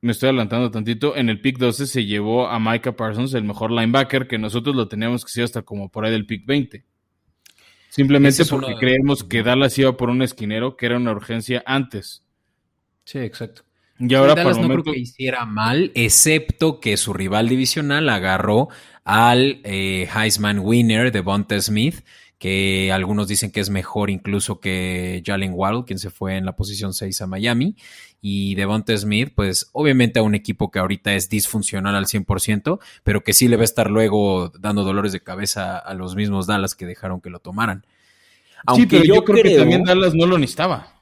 [0.00, 3.70] me estoy adelantando tantito, en el pick 12 se llevó a Micah Parsons, el mejor
[3.70, 6.84] linebacker, que nosotros lo teníamos que ser hasta como por ahí del pick 20.
[7.88, 12.24] Simplemente porque creemos que Dallas iba por un esquinero que era una urgencia antes.
[13.04, 13.62] Sí, exacto.
[13.98, 18.68] Y ahora Dallas no creo que hiciera mal, excepto que su rival divisional agarró
[19.04, 22.04] al eh, Heisman winner de Bonta Smith,
[22.38, 26.54] que algunos dicen que es mejor incluso que Jalen Waddle, quien se fue en la
[26.54, 27.76] posición 6 a Miami,
[28.20, 33.22] y Devonta Smith, pues obviamente a un equipo que ahorita es disfuncional al 100%, pero
[33.24, 36.74] que sí le va a estar luego dando dolores de cabeza a los mismos Dallas
[36.74, 37.84] que dejaron que lo tomaran.
[38.66, 40.94] Aunque yo, creo, que también Dallas no lo necesitaba.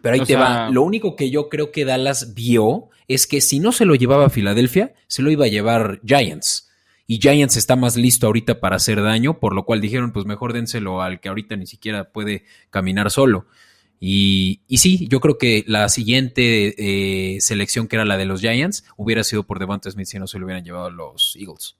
[0.00, 0.68] Pero ahí te va.
[0.70, 4.26] Lo único que yo creo que Dallas vio es que si no se lo llevaba
[4.26, 6.71] a Filadelfia, se lo iba a llevar Giants
[7.06, 10.52] y Giants está más listo ahorita para hacer daño, por lo cual dijeron, pues mejor
[10.52, 13.46] dénselo al que ahorita ni siquiera puede caminar solo.
[14.04, 18.84] Y, sí, yo creo que la siguiente eh, selección, que era la de los Giants,
[18.96, 21.76] hubiera sido por Devonta Smith si no se lo hubieran llevado los Eagles.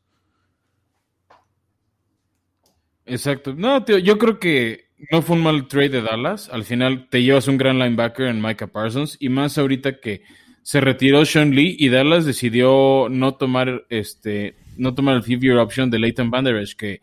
[3.06, 3.54] Exacto.
[3.54, 6.48] No, tío, yo creo que no fue un mal trade de Dallas.
[6.50, 10.22] Al final te llevas un gran linebacker en Micah Parsons y más ahorita que
[10.62, 15.58] se retiró Sean Lee y Dallas decidió no tomar este no tomar el fifth year
[15.58, 17.00] option de Leighton Van que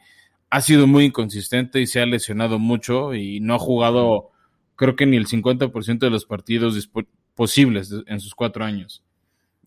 [0.49, 4.31] ha sido muy inconsistente y se ha lesionado mucho y no ha jugado
[4.75, 6.89] creo que ni el 50% de los partidos
[7.35, 9.03] posibles en sus cuatro años.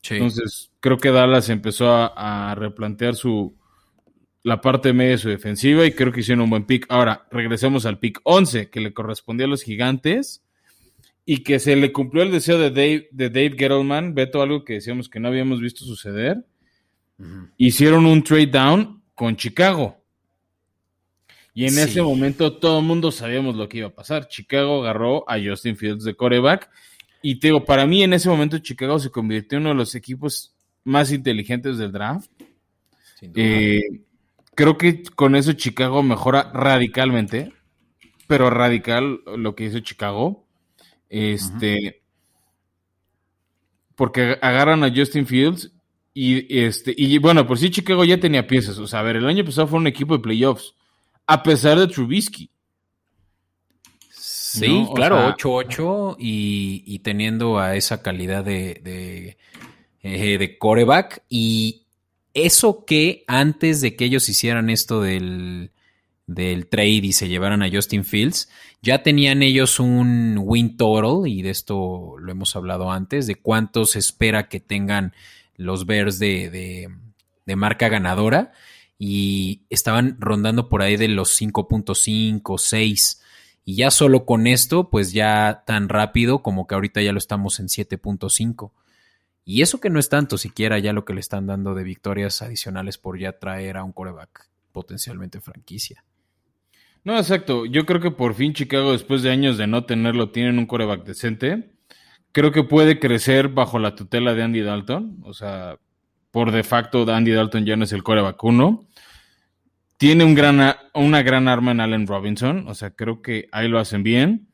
[0.08, 3.54] Entonces, creo que Dallas empezó a, replantear su
[4.42, 6.86] la parte media de su defensiva y creo que hicieron un buen pick.
[6.88, 10.42] Ahora, regresemos al pick 11, que le correspondía a los gigantes
[11.24, 14.74] y que se le cumplió el deseo de Dave, de Dave Gettleman, Veto, algo que
[14.74, 16.44] decíamos que no habíamos visto suceder.
[17.56, 19.96] Hicieron un trade down con Chicago.
[21.54, 24.26] Y en ese momento todo el mundo sabíamos lo que iba a pasar.
[24.28, 26.70] Chicago agarró a Justin Fields de coreback.
[27.20, 29.94] Y te digo, para mí en ese momento Chicago se convirtió en uno de los
[29.94, 30.54] equipos
[30.84, 32.30] más inteligentes del draft.
[33.34, 34.02] Eh,
[34.54, 37.52] creo que con eso Chicago mejora radicalmente,
[38.26, 40.46] pero radical lo que hizo Chicago.
[41.08, 42.02] Este.
[43.94, 45.70] Porque agarran a Justin Fields
[46.14, 46.94] y este.
[46.96, 48.78] Y bueno, por si Chicago ya tenía piezas.
[48.78, 50.74] O sea, a ver, el año pasado fue un equipo de playoffs.
[51.26, 52.50] A pesar de Trubisky.
[54.10, 59.38] Sí, claro, 8-8 y, y, teniendo a esa calidad de, de,
[60.02, 61.22] eh, de coreback.
[61.30, 61.86] Y
[62.34, 65.70] eso que antes de que ellos hicieran esto del,
[66.26, 68.50] del trade y se llevaran a Justin Fields,
[68.82, 73.86] ya tenían ellos un win total, y de esto lo hemos hablado antes, de cuánto
[73.86, 75.14] se espera que tengan
[75.56, 76.88] los Bears de,
[77.46, 78.52] de, marca ganadora,
[78.98, 83.22] y estaban rondando por ahí de los 5.5, 6.
[83.64, 87.60] Y ya solo con esto, pues ya tan rápido como que ahorita ya lo estamos
[87.60, 88.70] en 7.5.
[89.44, 92.42] Y eso que no es tanto siquiera ya lo que le están dando de victorias
[92.42, 96.04] adicionales por ya traer a un coreback potencialmente franquicia.
[97.04, 97.66] No, exacto.
[97.66, 101.04] Yo creo que por fin Chicago, después de años de no tenerlo, tienen un coreback
[101.04, 101.71] decente.
[102.32, 105.20] Creo que puede crecer bajo la tutela de Andy Dalton.
[105.22, 105.78] O sea,
[106.30, 108.86] por de facto, Andy Dalton ya no es el coreback uno.
[109.98, 112.66] Tiene un gran, una gran arma en Allen Robinson.
[112.68, 114.48] O sea, creo que ahí lo hacen bien.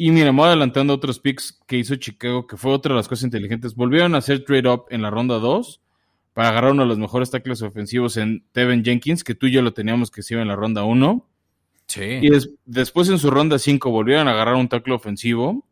[0.00, 3.08] Y mira, me voy adelantando otros picks que hizo Chicago, que fue otra de las
[3.08, 3.74] cosas inteligentes.
[3.74, 5.80] Volvieron a hacer trade up en la ronda 2
[6.34, 9.60] para agarrar uno de los mejores tackles ofensivos en Tevin Jenkins, que tú y yo
[9.60, 11.28] lo teníamos que se iba en la ronda 1.
[11.88, 12.20] Sí.
[12.22, 12.30] Y
[12.64, 15.66] después en su ronda 5 volvieron a agarrar un tackle ofensivo.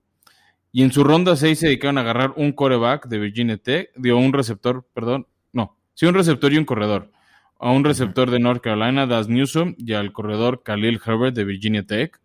[0.77, 4.19] Y en su ronda 6 se dedicaron a agarrar un coreback de Virginia Tech, dio
[4.19, 7.11] un receptor, perdón, no, sí, un receptor y un corredor.
[7.59, 11.87] A un receptor de North Carolina, Das Newsom, y al corredor Khalil Herbert de Virginia
[11.87, 12.21] Tech.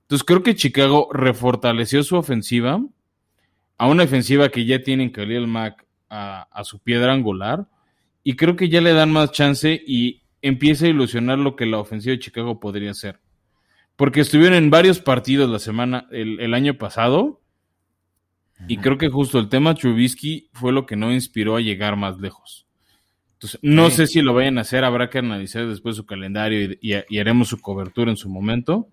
[0.00, 2.84] Entonces creo que Chicago refortaleció su ofensiva
[3.78, 7.68] a una ofensiva que ya tienen Khalil Mack a, a, su piedra angular
[8.24, 11.78] y creo que ya le dan más chance y empieza a ilusionar lo que la
[11.78, 13.20] ofensiva de Chicago podría ser.
[13.94, 17.41] Porque estuvieron en varios partidos la semana, el, el año pasado
[18.68, 22.18] y creo que justo el tema Trubisky fue lo que no inspiró a llegar más
[22.18, 22.66] lejos.
[23.34, 23.96] Entonces, no sí.
[23.96, 27.18] sé si lo vayan a hacer, habrá que analizar después su calendario y, y, y
[27.18, 28.88] haremos su cobertura en su momento.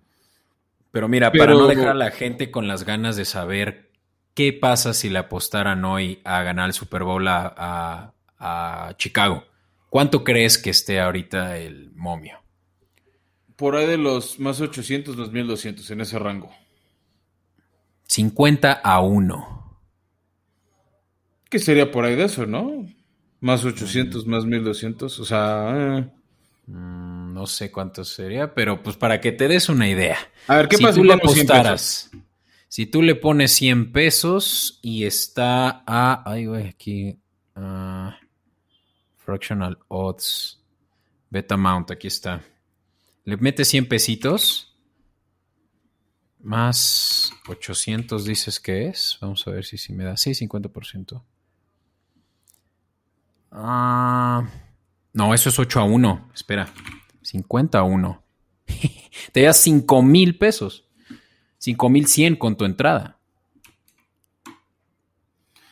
[0.90, 3.90] Pero mira, Pero, para no dejar a la gente con las ganas de saber
[4.34, 8.12] qué pasa si le apostaran hoy a ganar el Super Bowl a, a,
[8.88, 9.44] a Chicago,
[9.88, 12.38] ¿cuánto crees que esté ahorita el momio?
[13.54, 16.50] Por ahí de los más 800, 2200, en ese rango.
[18.06, 19.59] 50 a 1.
[21.50, 22.86] ¿Qué sería por ahí de eso, no?
[23.40, 24.30] Más 800, mm.
[24.30, 25.98] más 1200, o sea...
[25.98, 26.10] Eh.
[26.66, 30.16] Mm, no sé cuánto sería, pero pues para que te des una idea.
[30.46, 32.10] A ver, ¿qué si pasa tú le apostaras?
[32.68, 36.22] Si tú le pones 100 pesos y está a.
[36.24, 37.18] Ay, güey, aquí.
[37.56, 38.10] Uh,
[39.16, 40.60] fractional odds.
[41.30, 42.40] Beta mount, aquí está.
[43.24, 44.72] Le metes 100 pesitos.
[46.38, 49.18] Más 800 dices que es.
[49.20, 50.16] Vamos a ver si, si me da.
[50.16, 51.20] Sí, 50%.
[53.50, 54.48] Ah.
[55.12, 56.30] No, eso es 8 a 1.
[56.34, 56.68] Espera.
[57.22, 58.22] 50 a 1.
[59.32, 60.84] Te das 5 mil pesos.
[61.58, 63.18] 5 mil 100 con tu entrada.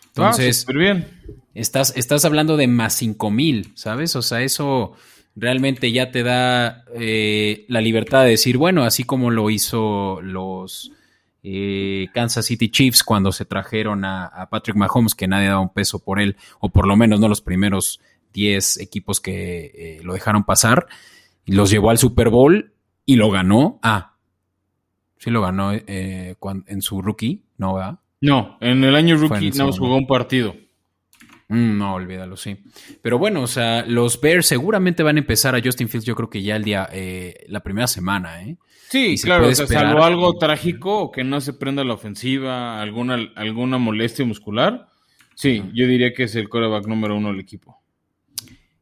[0.09, 1.09] Entonces, ah, bien.
[1.55, 4.17] Estás, estás hablando de más 5 mil, ¿sabes?
[4.17, 4.95] O sea, eso
[5.37, 10.93] realmente ya te da eh, la libertad de decir, bueno, así como lo hizo los
[11.51, 15.73] eh, Kansas City Chiefs cuando se trajeron a, a, Patrick Mahomes, que nadie daba un
[15.73, 18.01] peso por él, o por lo menos no los primeros
[18.35, 20.87] 10 equipos que eh, lo dejaron pasar,
[21.47, 22.75] y los llevó al Super Bowl
[23.07, 23.79] y lo ganó.
[23.83, 24.17] Ah,
[25.17, 27.75] sí lo ganó eh, cuando, en su rookie, ¿no?
[27.75, 27.99] ¿verdad?
[28.21, 30.55] No, en el año rookie no jugó un partido.
[31.49, 32.59] Mm, no, olvídalo, sí.
[33.01, 36.29] Pero bueno, o sea, los Bears seguramente van a empezar a Justin Fields, yo creo
[36.29, 38.59] que ya el día, eh, la primera semana, ¿eh?
[38.91, 43.77] Sí, claro, o sea, salvo algo trágico que no se prenda la ofensiva, alguna, alguna
[43.77, 44.89] molestia muscular.
[45.35, 47.83] Sí, yo diría que es el coreback número uno del equipo.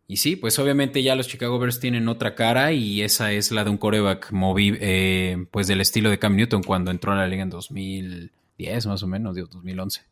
[0.08, 3.64] Y sí, pues obviamente ya los Chicago Bears tienen otra cara y esa es la
[3.64, 7.26] de un coreback movi eh, pues del estilo de Cam Newton cuando entró a la
[7.26, 10.02] liga en 2010 más o menos, digo, 2011.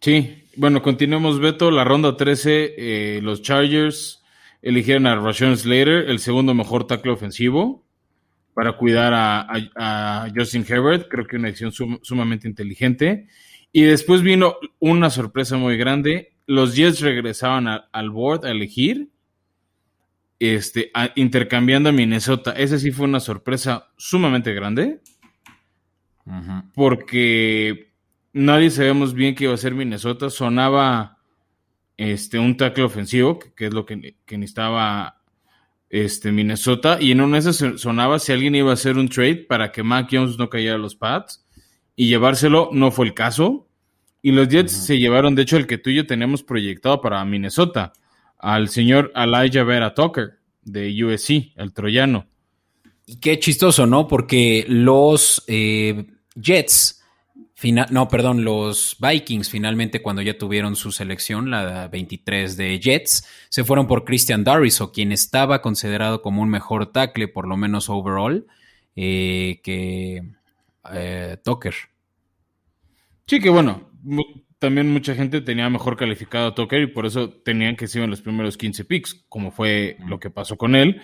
[0.00, 4.22] Sí, bueno, continuemos Beto, la ronda 13, eh, los Chargers
[4.62, 7.84] eligieron a Rashawn Slater, el segundo mejor tackle ofensivo,
[8.60, 13.26] para cuidar a, a, a Justin Herbert, creo que una decisión sum, sumamente inteligente.
[13.72, 19.08] Y después vino una sorpresa muy grande, los Jets regresaban a, al board a elegir
[20.38, 22.52] este, intercambiando a Minnesota.
[22.52, 25.00] Esa sí fue una sorpresa sumamente grande.
[26.26, 26.70] Uh -huh.
[26.74, 27.94] Porque
[28.34, 30.28] nadie sabemos bien que iba a ser Minnesota.
[30.28, 31.16] Sonaba
[31.96, 35.19] este, un tackle ofensivo, que, que es lo que, que, necesitaba
[35.90, 36.98] este, Minnesota.
[37.00, 39.82] Y en una de esas sonaba si alguien iba a hacer un trade para que
[39.82, 41.44] Mac Jones no cayera a los pads.
[41.96, 43.66] y llevárselo no fue el caso.
[44.22, 47.24] Y los Jets se llevaron, de hecho, el que tú y yo tenemos proyectado para
[47.24, 47.92] Minnesota,
[48.38, 52.26] al señor Elijah Vera Tucker de USC, el troyano.
[53.06, 54.06] Y qué chistoso, ¿no?
[54.06, 56.99] Porque los eh, Jets
[57.62, 63.64] no, perdón, los Vikings finalmente cuando ya tuvieron su selección, la 23 de Jets, se
[63.64, 64.44] fueron por Christian
[64.80, 68.46] o quien estaba considerado como un mejor tackle, por lo menos overall,
[68.96, 70.22] eh, que
[70.92, 71.74] eh, Tucker.
[73.26, 73.90] Sí, que bueno,
[74.58, 78.10] también mucha gente tenía mejor calificado a Tucker y por eso tenían que ser en
[78.10, 81.02] los primeros 15 picks, como fue lo que pasó con él.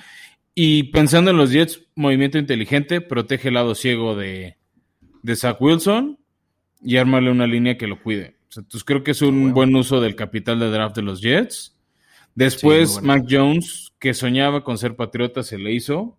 [0.55, 4.57] Y pensando en los Jets, movimiento inteligente, protege el lado ciego de,
[5.23, 6.19] de Zach Wilson
[6.83, 8.37] y ármale una línea que lo cuide.
[8.57, 11.77] entonces creo que es un buen uso del capital de draft de los Jets.
[12.35, 16.19] Después, Mac Jones, que soñaba con ser patriota, se le hizo.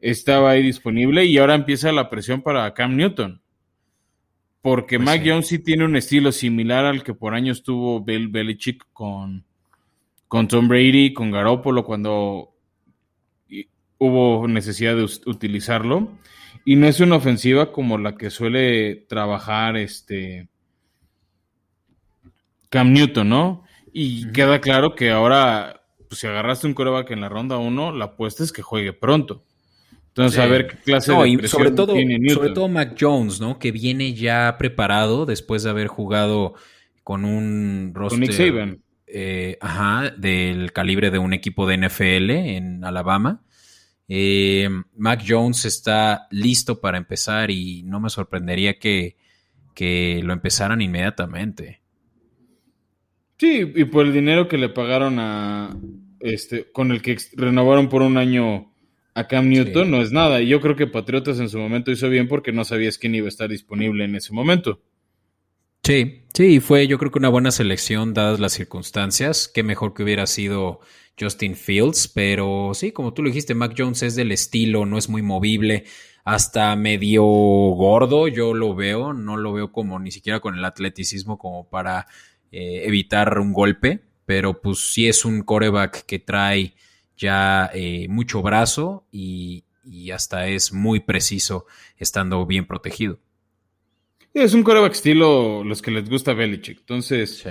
[0.00, 3.42] Estaba ahí disponible y ahora empieza la presión para Cam Newton.
[4.62, 8.28] Porque pues Mac Jones sí tiene un estilo similar al que por años tuvo Bill
[8.28, 9.44] Belichick con,
[10.26, 12.54] con Tom Brady, con Garoppolo, cuando
[13.98, 16.12] hubo necesidad de utilizarlo.
[16.64, 20.48] Y no es una ofensiva como la que suele trabajar este
[22.68, 23.64] Cam Newton, ¿no?
[23.92, 28.06] Y queda claro que ahora, pues, si agarraste un coreback en la ronda 1, la
[28.06, 29.44] apuesta es que juegue pronto.
[30.08, 32.34] Entonces, a ver qué clase de presión sobre todo, tiene Newton.
[32.34, 33.58] Sobre todo Mac Jones, ¿no?
[33.58, 36.54] Que viene ya preparado después de haber jugado
[37.02, 38.18] con un roster...
[38.18, 38.82] Con Nick Saban.
[39.06, 43.42] Eh, ajá, del calibre de un equipo de NFL en Alabama.
[44.08, 49.16] Eh, Mac Jones está listo para empezar y no me sorprendería que,
[50.22, 51.80] lo empezaran inmediatamente.
[53.38, 55.76] Sí, y por el dinero que le pagaron a
[56.20, 58.72] este, con el que renovaron por un año
[59.14, 60.40] a Cam Newton, no es nada.
[60.40, 63.26] Y yo creo que Patriotas en su momento hizo bien porque no sabías quién iba
[63.26, 64.80] a estar disponible en ese momento.
[65.82, 69.50] Sí, sí, fue yo creo que una buena selección dadas las circunstancias.
[69.52, 70.80] Qué mejor que hubiera sido
[71.18, 75.08] Justin Fields, pero sí, como tú lo dijiste, Mac Jones es del estilo, no es
[75.08, 75.84] muy movible,
[76.24, 81.38] hasta medio gordo, yo lo veo, no lo veo como ni siquiera con el atleticismo
[81.38, 82.06] como para
[82.50, 86.74] eh, evitar un golpe, pero pues sí es un coreback que trae
[87.16, 89.64] ya eh, mucho brazo y,
[90.12, 93.18] hasta es muy preciso estando bien protegido.
[94.32, 97.50] Es un coreback estilo los que les gusta Belichick, entonces sí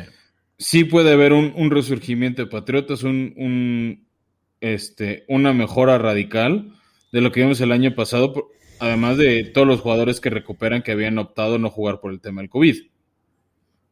[0.90, 4.08] puede haber un, resurgimiento de Patriotas, un,
[4.60, 6.72] este, una mejora radical
[7.12, 8.50] de lo que vimos el año pasado,
[8.80, 12.42] además de todos los jugadores que recuperan que habían optado no jugar por el tema
[12.42, 12.78] del COVID.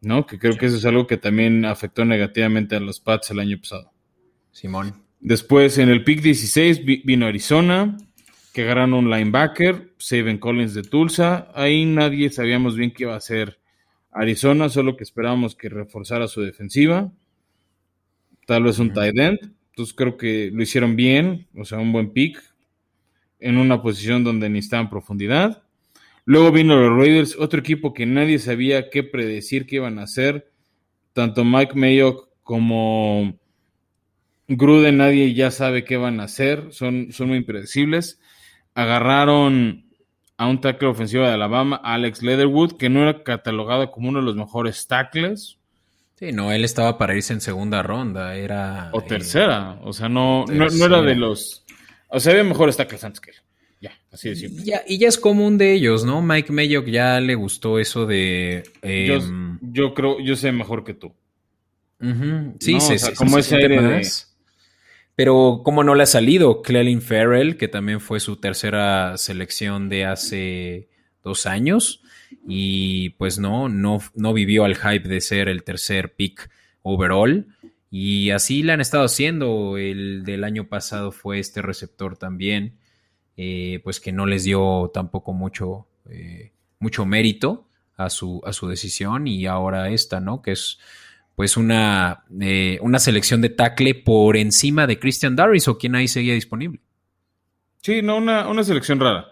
[0.01, 0.26] ¿No?
[0.26, 3.59] Que creo que eso es algo que también afectó negativamente a los Pats el año
[3.59, 3.91] pasado.
[4.51, 5.03] Simón.
[5.20, 7.97] Después en el pick 16 vino Arizona,
[8.53, 11.51] que agarraron un linebacker, Saban Collins de Tulsa.
[11.53, 13.59] Ahí nadie sabíamos bien qué iba a ser
[14.12, 17.12] Arizona, solo que esperábamos que reforzara su defensiva.
[18.45, 19.39] Tal vez un tight end.
[19.72, 22.41] Entonces creo que lo hicieron bien, o sea, un buen pick
[23.39, 25.64] en una posición donde necesitaban profundidad.
[26.26, 30.51] Luego vino los Raiders, otro equipo que nadie sabía qué predecir que iban a hacer.
[31.14, 33.39] Tanto Mike Mayock como
[34.47, 36.68] Gruden, nadie ya sabe qué van a hacer.
[36.72, 38.20] Son, son muy impredecibles.
[38.74, 39.89] Agarraron
[40.40, 44.26] a un tackle ofensivo de Alabama, Alex Leatherwood, que no era catalogado como uno de
[44.26, 45.58] los mejores tackles.
[46.16, 48.90] Sí, no, él estaba para irse en segunda ronda, era...
[48.94, 51.66] O tercera, o sea, no, no, era de los...
[52.08, 53.38] O sea, había mejores tackles antes que él.
[53.82, 54.64] Ya, así de simple.
[54.64, 56.22] Ya, y ya es común de ellos, ¿no?
[56.22, 58.64] Mike Mayock ya le gustó eso de...
[58.82, 61.14] Em, yo, creo, yo sé mejor que tú.
[62.62, 64.08] Sí, sí, sí, como ese aire de...
[65.20, 66.61] Pero ¿cómo no le ha salido?
[66.61, 70.88] Clelin Farrell, que también fue su tercera selección de hace
[71.22, 72.01] dos años.
[72.47, 76.49] Y pues no, no, no vivió al hype de ser el tercer pick
[76.84, 77.47] overall.
[77.91, 79.78] Y así le han estado haciendo.
[79.78, 82.78] El del año pasado fue este receptor también.
[83.36, 87.67] Eh, pues que no les dio tampoco mucho, eh, mucho mérito
[87.97, 89.28] a su, a su decisión.
[89.28, 90.41] Y ahora esta, ¿no?
[90.41, 90.80] Que es
[91.40, 96.10] pues una, eh, una selección de tackle por encima de Christian Darris o quien ahí
[96.10, 96.82] seguía disponible.
[97.82, 99.26] Sí, no, una, selección rara.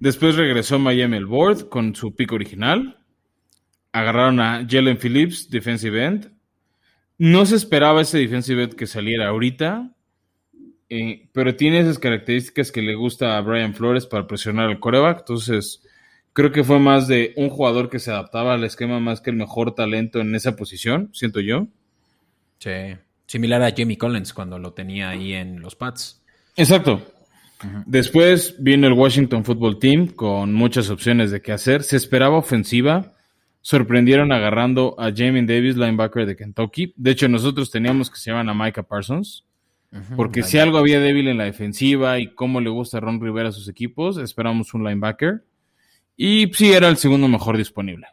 [0.00, 2.96] Después regresó Miami al board con su pick original.
[3.92, 6.32] Agarraron a Jalen Phillips, defensive end.
[7.18, 9.92] No se esperaba ese defensive end que saliera ahorita,
[10.88, 15.18] eh, pero tiene esas características que le gusta a Brian Flores para presionar al coreback.
[15.18, 15.83] Entonces,
[16.34, 19.36] Creo que fue más de un jugador que se adaptaba al esquema más que el
[19.36, 21.68] mejor talento en esa posición, siento yo.
[22.58, 22.70] Sí,
[23.26, 26.20] similar a Jamie Collins cuando lo tenía ahí en los Pats.
[26.56, 27.00] Exacto.
[27.86, 31.84] Después vino el Washington Football Team con muchas opciones de qué hacer.
[31.84, 33.12] Se esperaba ofensiva.
[33.62, 36.92] Sorprendieron agarrando a Jamie Davis, linebacker de Kentucky.
[36.96, 39.44] De hecho, nosotros teníamos que se llaman a Micah Parsons.
[40.16, 43.50] Porque si algo había débil en la defensiva y cómo le gusta a Ron Rivera
[43.50, 45.44] a sus equipos, esperamos un linebacker.
[46.16, 48.06] Y sí, era el segundo mejor disponible.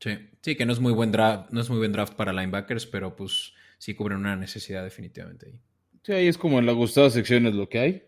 [0.00, 2.86] Sí, sí, que no es muy buen draft, no es muy buen draft para linebackers,
[2.86, 5.60] pero pues sí cubren una necesidad definitivamente ahí.
[6.02, 8.02] Sí, ahí es como en la gustada sección es lo que hay.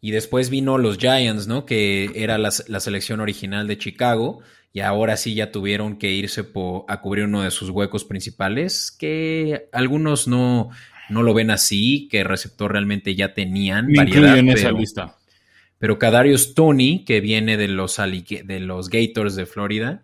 [0.00, 1.64] Y después vino los Giants, ¿no?
[1.64, 4.40] Que era la, la selección original de Chicago.
[4.72, 6.44] Y ahora sí ya tuvieron que irse
[6.88, 10.68] a cubrir uno de sus huecos principales, que algunos no,
[11.08, 14.36] no lo ven así, que receptor realmente ya tenían variedad.
[14.36, 15.16] En esa lista.
[15.78, 20.02] Pero Kadarius Tony, que viene de los, de los Gators de Florida,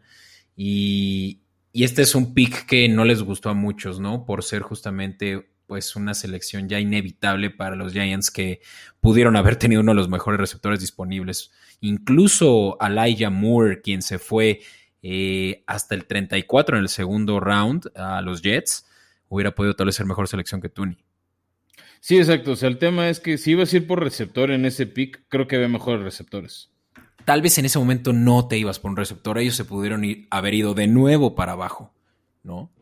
[0.56, 1.38] y,
[1.72, 4.26] este es un pick que no les gustó a muchos, ¿no?
[4.26, 8.60] Por ser justamente pues una selección ya inevitable para los Giants que
[9.00, 11.50] pudieron haber tenido uno de los mejores receptores disponibles.
[11.80, 14.60] Incluso Elijah Moore, quien se fue
[15.02, 18.86] eh, hasta el 34 en el segundo round a los Jets,
[19.28, 20.98] hubiera podido tal vez ser mejor selección que Tuni.
[22.02, 22.50] Sí, exacto.
[22.50, 25.22] O sea, el tema es que si ibas a ir por receptor en ese pick,
[25.28, 26.68] creo que había mejores receptores.
[27.24, 30.26] Tal vez en ese momento no te ibas por un receptor, ellos se pudieron ir,
[30.28, 31.94] haber ido de nuevo para abajo,
[32.42, 32.72] ¿no?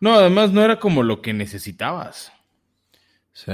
[0.00, 2.32] No, además no era como lo que necesitabas.
[3.32, 3.52] Sí.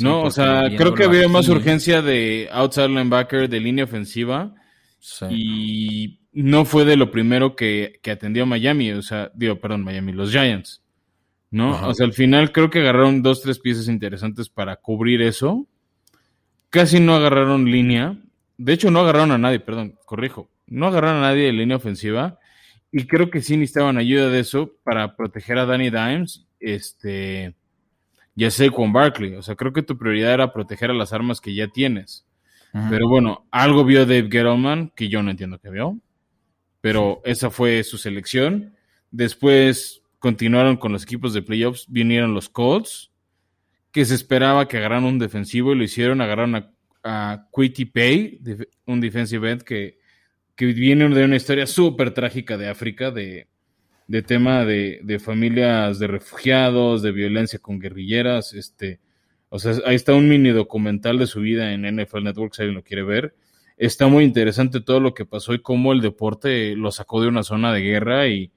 [0.00, 4.52] no, o sea, creo que había más urgencia de outside linebacker, de línea ofensiva.
[4.98, 5.26] Sí.
[5.30, 10.32] Y no fue de lo primero que, atendió Miami, o sea, digo, perdón, Miami, los
[10.32, 10.83] Giants.
[11.54, 11.86] ¿No?
[11.86, 15.68] O sea, al final creo que agarraron dos, tres piezas interesantes para cubrir eso.
[16.68, 18.18] Casi no agarraron línea.
[18.58, 20.50] De hecho, no agarraron a nadie, perdón, corrijo.
[20.66, 22.40] No agarraron a nadie de línea ofensiva.
[22.90, 27.54] Y creo que sí necesitaban ayuda de eso para proteger a Danny Dimes, este,
[28.34, 29.36] ya sé con Barkley.
[29.36, 32.26] O sea, creo que tu prioridad era proteger a las armas que ya tienes.
[32.90, 36.00] Pero bueno, algo vio Dave Gettleman que yo no entiendo qué vio.
[36.80, 38.74] Pero esa fue su selección.
[39.12, 41.84] Después continuaron con los equipos de playoffs.
[41.86, 43.12] Vinieron los Colts,
[43.92, 46.22] que se esperaba que agarraran un defensivo y lo hicieron.
[46.22, 46.72] Agarraron a,
[47.02, 48.40] a Quitty Pay,
[48.86, 49.98] un defensive end que
[50.56, 53.48] que viene de una historia súper trágica de África, de,
[54.26, 59.00] tema de, familias de refugiados, de violencia con guerrilleras, este,
[59.48, 62.76] o sea, ahí está un mini documental de su vida en NFL Network, si alguien
[62.76, 63.34] lo quiere ver.
[63.76, 67.42] Está muy interesante todo lo que pasó y cómo el deporte lo sacó de una
[67.42, 68.52] zona de guerra y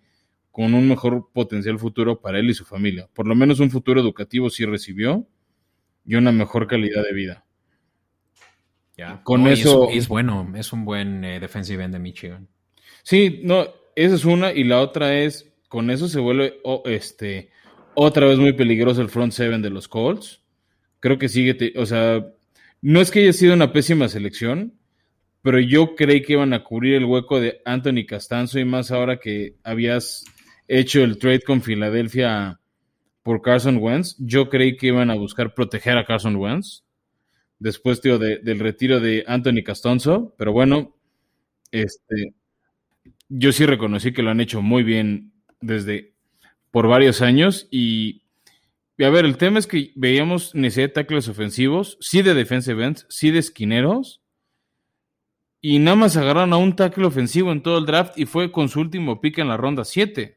[0.58, 3.08] con un mejor potencial futuro para él y su familia.
[3.14, 5.28] Por lo menos un futuro educativo sí recibió
[6.03, 7.45] y una mejor calidad de vida.
[9.22, 9.88] Con eso.
[9.91, 12.47] Es, bueno, es un buen eh, defensive end de Michigan.
[13.03, 14.51] Sí, no, esa es una.
[14.51, 17.51] Y la otra es, con eso se vuelve este,
[17.93, 20.41] otra vez muy peligroso el front seven de los Colts.
[20.99, 22.26] Creo que sigue, o sea,
[22.82, 24.74] no es que haya sido una pésima selección,
[25.43, 29.20] pero yo creí que iban a cubrir el hueco de Anthony Castanzo y más ahora
[29.20, 30.26] que habías
[30.68, 32.59] hecho el trade con Filadelfia
[33.24, 34.15] por Carson Wentz.
[34.20, 36.84] Yo creí que iban a buscar proteger a Carson Wentz
[37.59, 40.95] después, tío, del retiro de Anthony Castonzo, pero bueno,
[41.72, 42.34] este,
[43.30, 46.13] yo sí reconocí que lo han hecho muy bien desde
[46.72, 48.24] por varios años y,
[48.99, 53.05] a ver, el tema es que veíamos necesidad de tackles ofensivos, sí de defensive ends,
[53.09, 54.22] sí de esquineros,
[55.59, 58.70] y nada más agarraron a un tackle ofensivo en todo el draft y fue con
[58.70, 60.36] su último pick en la ronda 7.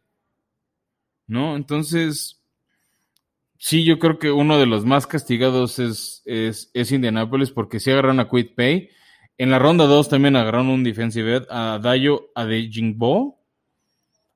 [1.30, 1.54] ¿No?
[1.54, 2.42] Entonces,
[3.56, 8.18] sí, yo creo que uno de los más castigados es, es, Indianapolis porque sí agarraron
[8.18, 8.90] a Quit Pay.
[9.38, 13.38] En la ronda 2 también agarraron un defensive end a Dayo Adejingbo.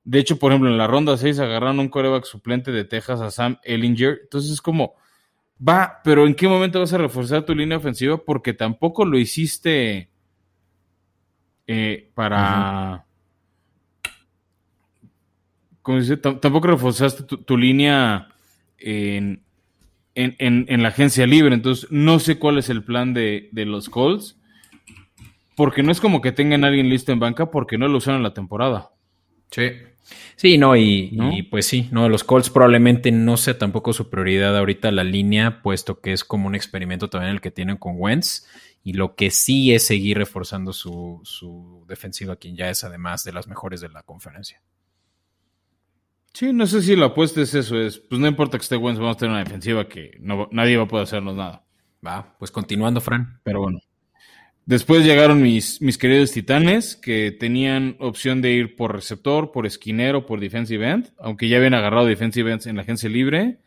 [0.05, 3.29] De hecho, por ejemplo, en la ronda 6 agarraron un coreback suplente de Texas a
[3.29, 4.19] Sam Ellinger.
[4.23, 4.95] Entonces es como,
[5.59, 8.17] va, pero ¿en qué momento vas a reforzar tu línea ofensiva?
[8.23, 10.09] Porque tampoco lo hiciste
[11.67, 13.04] eh, para...
[15.85, 18.29] Como dice, tampoco reforzaste tu línea
[18.79, 19.43] en,
[20.15, 21.53] en, la agencia libre.
[21.53, 24.35] Entonces, no sé cuál es el plan de, los Colts.
[25.55, 28.21] Porque no es como que tengan a alguien listo en banca porque no lo usaron
[28.21, 28.93] en la temporada.
[29.51, 29.73] Sí.
[30.35, 34.91] Sí, no y, pues sí, no, los Colts probablemente no sea tampoco su prioridad ahorita
[34.91, 38.47] la línea, puesto que es como un experimento también el que tienen con Wentz.
[38.83, 43.33] Y lo que sí es seguir reforzando su, su defensiva, quien ya es además de
[43.33, 44.63] las mejores de la conferencia.
[46.35, 48.99] Sí, no sé si la apuesta es eso, es, pues no importa que esté Wentz,
[48.99, 51.63] vamos a tener una defensiva que no, nadie va a poder hacernos nada.
[52.05, 53.39] Va, pues continuando, Fran.
[53.43, 53.79] Pero bueno.
[54.65, 60.25] Después llegaron mis, mis queridos titanes, que tenían opción de ir por receptor, por esquinero,
[60.25, 63.59] por defensive end, aunque ya habían agarrado defensive ends en la agencia libre.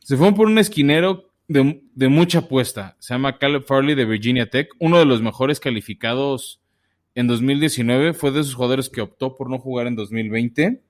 [0.00, 2.96] Se fueron por un esquinero de, de mucha apuesta.
[2.98, 6.60] Se llama Caleb Farley de Virginia Tech, uno de los mejores calificados
[7.14, 8.12] en 2019.
[8.12, 10.82] Fue de esos jugadores que optó por no jugar en 2020.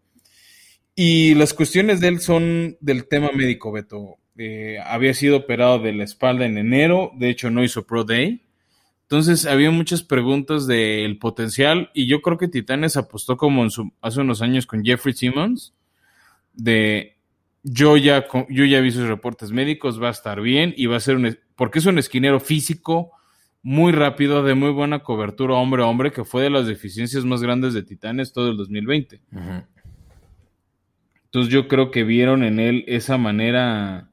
[1.03, 4.19] Y las cuestiones de él son del tema médico, Beto.
[4.37, 8.43] Eh, había sido operado de la espalda en enero, de hecho no hizo Pro Day.
[9.05, 13.91] Entonces había muchas preguntas del potencial y yo creo que Titanes apostó como en su,
[14.03, 15.73] hace unos años con Jeffrey Simmons
[16.53, 17.17] de
[17.63, 21.01] yo ya, yo ya vi sus reportes médicos, va a estar bien y va a
[21.01, 23.13] ser un, porque es un esquinero físico
[23.63, 27.41] muy rápido, de muy buena cobertura hombre a hombre, que fue de las deficiencias más
[27.41, 29.23] grandes de Titanes todo el 2020.
[31.31, 34.11] Entonces yo creo que vieron en él esa manera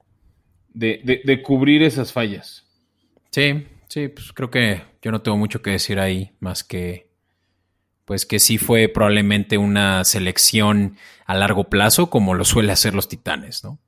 [0.70, 2.68] de, de, cubrir esas fallas.
[3.32, 7.08] Sí, sí, pues creo que yo no tengo mucho que decir ahí, más que
[8.06, 10.96] pues que sí fue probablemente una selección
[11.26, 13.80] a largo plazo, como lo suele hacer los titanes, ¿no?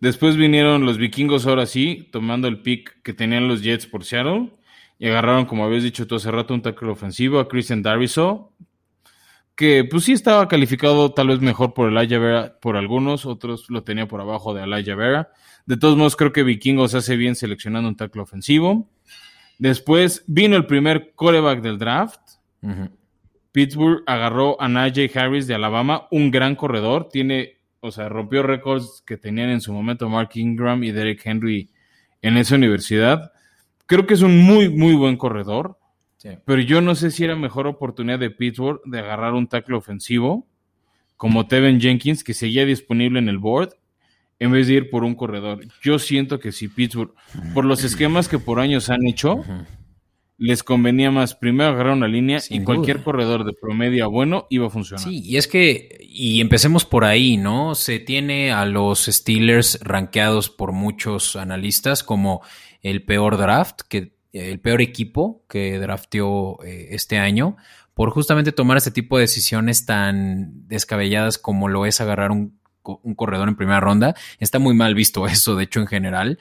[0.00, 4.50] Después vinieron los vikingos, ahora sí, tomando el pick que tenían los Jets por Seattle,
[4.98, 8.52] y agarraron, como habías dicho tú hace rato, un tackle ofensivo a Christian Darviso,
[9.58, 13.82] que pues sí estaba calificado tal vez mejor por Elijah Vera por algunos, otros lo
[13.82, 15.32] tenía por abajo de Elijah Vera.
[15.66, 18.88] De todos modos, creo que Vikingos hace bien seleccionando un tackle ofensivo.
[19.58, 22.20] Después vino el primer coreback del draft.
[23.50, 27.08] Pittsburgh agarró a Najee Harris de Alabama, un gran corredor.
[27.08, 31.68] Tiene, o sea, rompió récords que tenían en su momento Mark Ingram y Derek Henry
[32.22, 33.32] en esa universidad.
[33.86, 35.80] Creo que es un muy, muy buen corredor.
[36.44, 40.46] Pero yo no sé si era mejor oportunidad de Pittsburgh de agarrar un tackle ofensivo
[41.16, 43.70] como Tevin Jenkins, que seguía disponible en el board,
[44.38, 45.60] en vez de ir por un corredor.
[45.82, 47.12] Yo siento que si Pittsburgh,
[47.54, 49.44] por los esquemas que por años han hecho,
[50.38, 54.70] les convenía más primero agarrar una línea y cualquier corredor de promedio bueno iba a
[54.70, 55.04] funcionar.
[55.04, 57.74] Sí, y es que, y empecemos por ahí, ¿no?
[57.74, 62.42] Se tiene a los Steelers rankeados por muchos analistas como
[62.80, 67.56] el peor draft, que el peor equipo que drafteó eh, este año
[67.94, 72.58] por justamente tomar ese tipo de decisiones tan descabelladas como lo es agarrar un,
[73.16, 74.14] corredor en primera ronda.
[74.38, 76.38] Está muy mal visto eso, de hecho, en general,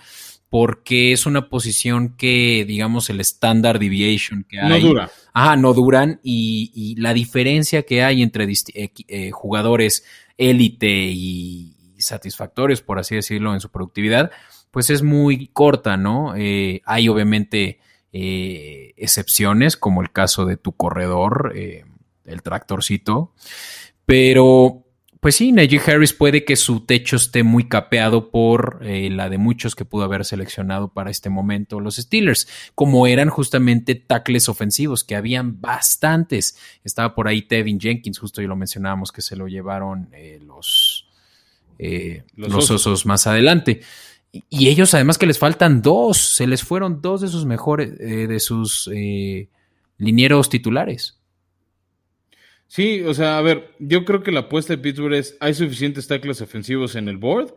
[0.49, 4.69] porque es una posición que, digamos, el standard deviation que hay.
[4.69, 5.11] No dura.
[5.33, 10.05] Ajá, no duran y, la diferencia que hay entre eh, eh, jugadores
[10.37, 14.31] élite y satisfactorios, por así decirlo, en su productividad,
[14.77, 16.35] pues es muy corta, ¿no?
[16.35, 17.79] Eh, hay obviamente
[18.13, 21.83] eh, excepciones, como el caso de tu corredor, eh,
[22.25, 23.33] el tractorcito,
[24.05, 24.85] pero
[25.19, 29.73] pues sí, Najee Harris puede que su techo esté muy capeado por la de muchos
[29.73, 35.15] que pudo haber seleccionado para este momento los Steelers, como eran justamente tackles ofensivos, que
[35.15, 36.55] habían bastantes.
[36.83, 40.11] Estaba por ahí Tevin Jenkins, justo ya lo mencionábamos que se lo llevaron
[40.45, 41.09] los,
[42.35, 43.81] los, osos más adelante.
[44.49, 48.27] Y ellos además que les faltan dos, se les fueron dos de sus mejores, eh,
[48.27, 49.49] de sus eh,
[49.97, 51.19] linieros titulares.
[52.67, 56.07] Sí, o sea, a ver, yo creo que la apuesta de Pittsburgh es, hay suficientes
[56.07, 57.53] tackles ofensivos en el board.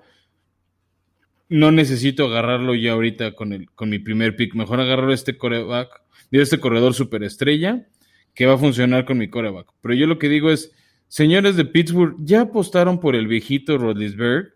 [1.48, 4.54] No necesito agarrarlo ya ahorita con, el, con mi primer pick.
[4.54, 5.88] Mejor agarrar este coreback,
[6.30, 7.88] este corredor superestrella
[8.34, 9.66] que va a funcionar con mi coreback.
[9.80, 10.72] Pero yo lo que digo es,
[11.08, 14.54] señores de Pittsburgh, ya apostaron por el viejito Rodlisberg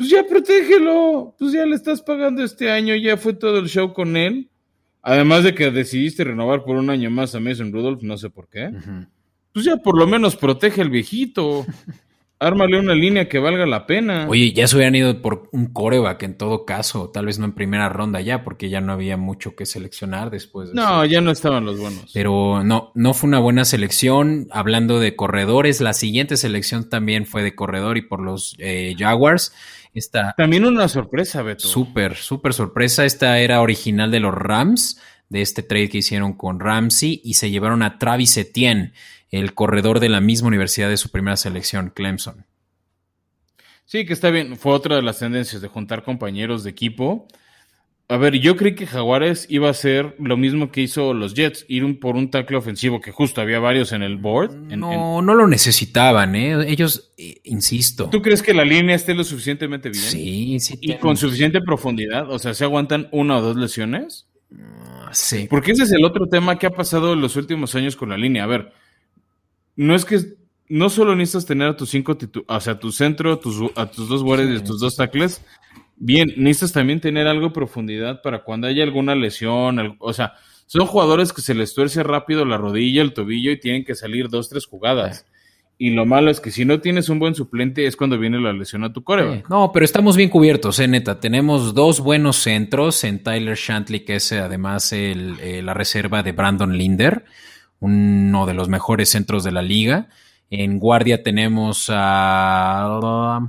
[0.00, 3.92] pues ya protégelo, pues ya le estás pagando este año, ya fue todo el show
[3.92, 4.48] con él.
[5.02, 8.48] Además de que decidiste renovar por un año más a Mason Rudolph, no sé por
[8.48, 8.70] qué.
[9.52, 11.66] Pues ya por lo menos protege al viejito.
[12.38, 14.26] Ármale una línea que valga la pena.
[14.26, 17.52] Oye, ya se hubieran ido por un coreback en todo caso, tal vez no en
[17.52, 20.72] primera ronda ya, porque ya no había mucho que seleccionar después.
[20.72, 22.10] no, ya no estaban los buenos.
[22.14, 24.48] Pero no, no fue una buena selección.
[24.50, 29.52] Hablando de corredores, la siguiente selección también fue de corredor y por los eh, Jaguars.
[30.36, 31.66] También una sorpresa, Beto.
[31.66, 33.04] Súper, súper sorpresa.
[33.04, 37.50] Esta era original de los Rams, de este trade que hicieron con Ramsey, y se
[37.50, 38.92] llevaron a Travis Etienne,
[39.30, 42.46] el corredor de la misma universidad de su primera selección, Clemson.
[43.84, 44.56] Sí, que está bien.
[44.56, 47.26] Fue otra de las tendencias de juntar compañeros de equipo.
[48.10, 51.64] A ver, yo creí que Jaguares iba a hacer lo mismo que hizo los Jets,
[51.68, 54.52] ir por un tackle ofensivo, que justo había varios en el board.
[54.76, 56.68] no, no lo necesitaban, ¿eh?
[56.68, 58.10] Ellos, eh, insisto.
[58.10, 60.02] ¿Tú crees que la línea esté lo suficientemente bien?
[60.02, 60.76] Sí, sí.
[60.80, 64.26] Y con suficiente profundidad, o sea, ¿se aguantan una o dos lesiones?
[64.58, 65.46] Ah, sí.
[65.48, 68.18] Porque ese es el otro tema que ha pasado en los últimos años con la
[68.18, 68.42] línea.
[68.42, 68.72] A ver,
[69.76, 70.18] no es que
[70.68, 74.08] no solo necesitas tener a tus cinco, o sea, tu centro, a tus, a tus
[74.08, 75.42] dos guardias y tus dos tackles,
[75.96, 80.34] bien, necesitas también tener algo de profundidad para cuando haya alguna lesión, o sea,
[80.66, 84.28] son jugadores que se les tuerce rápido la rodilla, el tobillo y tienen que salir
[84.28, 85.26] dos, tres jugadas.
[85.82, 88.52] Y lo malo es que si no tienes un buen suplente es cuando viene la
[88.52, 89.48] lesión a tu coreback.
[89.48, 91.18] No, pero estamos bien cubiertos, eh, neta.
[91.20, 96.32] Tenemos dos buenos centros en Tyler Shantley, que es además el, eh, la reserva de
[96.32, 97.24] Brandon Linder,
[97.80, 100.08] uno de los mejores centros de la liga.
[100.50, 103.40] En guardia tenemos a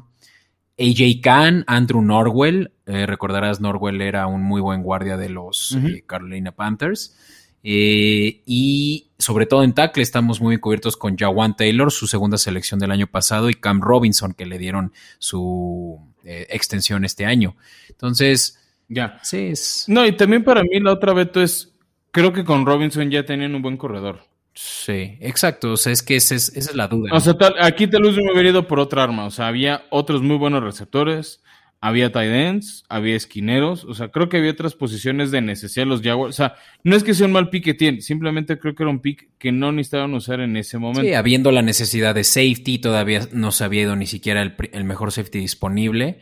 [0.81, 2.71] AJ Khan, Andrew Norwell.
[2.85, 7.15] Eh, recordarás, Norwell era un muy buen guardia de los eh, Carolina Panthers.
[7.63, 12.79] Eh, y sobre todo en tackle estamos muy cubiertos con Jawan Taylor, su segunda selección
[12.79, 17.55] del año pasado, y Cam Robinson, que le dieron su extensión este año.
[17.89, 19.19] Entonces, Ya.
[19.23, 21.73] sí, es, No, y también para mí la otra veto es,
[22.11, 24.30] creo que con Robinson ya tenían un buen corredor.
[24.63, 25.71] Sí, exacto.
[25.73, 27.09] O sea, es que esa es, esa es la duda.
[27.11, 27.17] ¿no?
[27.17, 29.25] O sea, tal- aquí tal vez me hubiera ido por otra arma.
[29.25, 31.41] O sea, había otros muy buenos receptores,
[31.79, 33.83] había tight ends, había esquineros.
[33.85, 36.35] O sea, creo que había otras posiciones de necesidad de los Jaguars.
[36.35, 38.89] O sea, no es que sea un mal pick que tiene, simplemente creo que era
[38.91, 41.01] un pick que no necesitaban usar en ese momento.
[41.01, 44.83] Sí, habiendo la necesidad de safety, todavía no se había ido ni siquiera el, el
[44.83, 46.19] mejor safety disponible.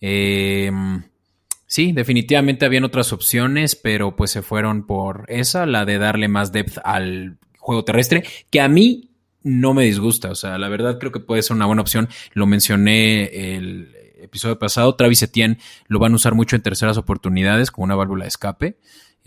[0.00, 0.70] Eh,
[1.66, 6.52] sí, definitivamente habían otras opciones, pero pues se fueron por esa, la de darle más
[6.52, 9.10] depth al juego terrestre, que a mí
[9.42, 10.30] no me disgusta.
[10.30, 12.08] O sea, la verdad creo que puede ser una buena opción.
[12.32, 14.94] Lo mencioné el episodio pasado.
[14.96, 15.58] Travis Etienne
[15.88, 18.78] lo van a usar mucho en terceras oportunidades como una válvula de escape.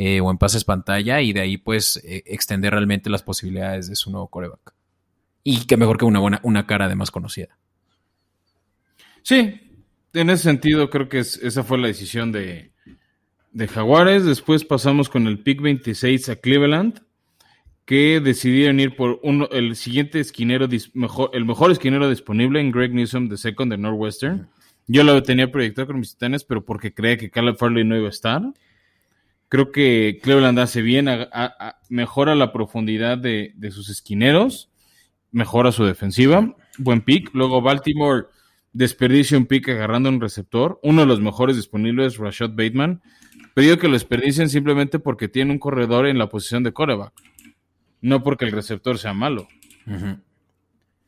[0.02, 3.96] eh, o en pases pantalla y de ahí pues eh, extender realmente las posibilidades de
[3.98, 4.74] su nuevo coreback.
[5.44, 7.58] Y qué mejor que una buena, una cara además conocida.
[9.24, 9.60] Sí,
[10.14, 12.72] en ese sentido creo que es- esa fue la decisión de,
[13.52, 14.26] de Jaguares.
[14.26, 17.02] Después pasamos con el pick 26 a Cleveland,
[17.90, 22.70] que decidieron ir por uno, el siguiente esquinero, dis- mejor, el mejor esquinero disponible en
[22.72, 24.48] Greg Newsom de second de Northwestern.
[24.86, 28.06] Yo lo tenía proyectado con mis titanes, pero porque creía que Caleb Farley no iba
[28.06, 28.44] a estar.
[29.48, 34.70] Creo que Cleveland hace bien, a- a- a- mejora la profundidad de, de sus esquineros,
[35.32, 36.56] mejora su defensiva.
[36.78, 37.32] Buen pick.
[37.34, 38.28] Luego Baltimore
[38.72, 40.80] desperdicia un pick agarrando un receptor.
[40.84, 43.02] Uno de los mejores disponibles, Rashad Bateman.
[43.56, 47.14] Pedido que lo desperdicien simplemente porque tiene un corredor en la posición de coreback.
[48.02, 49.48] No porque el receptor sea malo.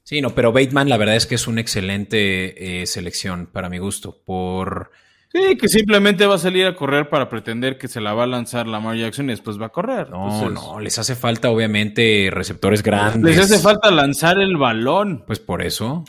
[0.04, 3.78] Sí, no, pero Bateman la verdad es que es una excelente eh, selección para mi
[3.78, 4.22] gusto.
[4.26, 4.92] Por
[5.34, 8.28] Sí, que simplemente va a salir a correr para pretender que se la va a
[8.28, 10.10] lanzar Lamar Jackson y después va a correr.
[10.10, 13.38] no, Entonces, no, les hace falta obviamente receptores grandes.
[13.38, 15.24] Les hace falta lanzar el balón.
[15.26, 16.04] Pues por eso.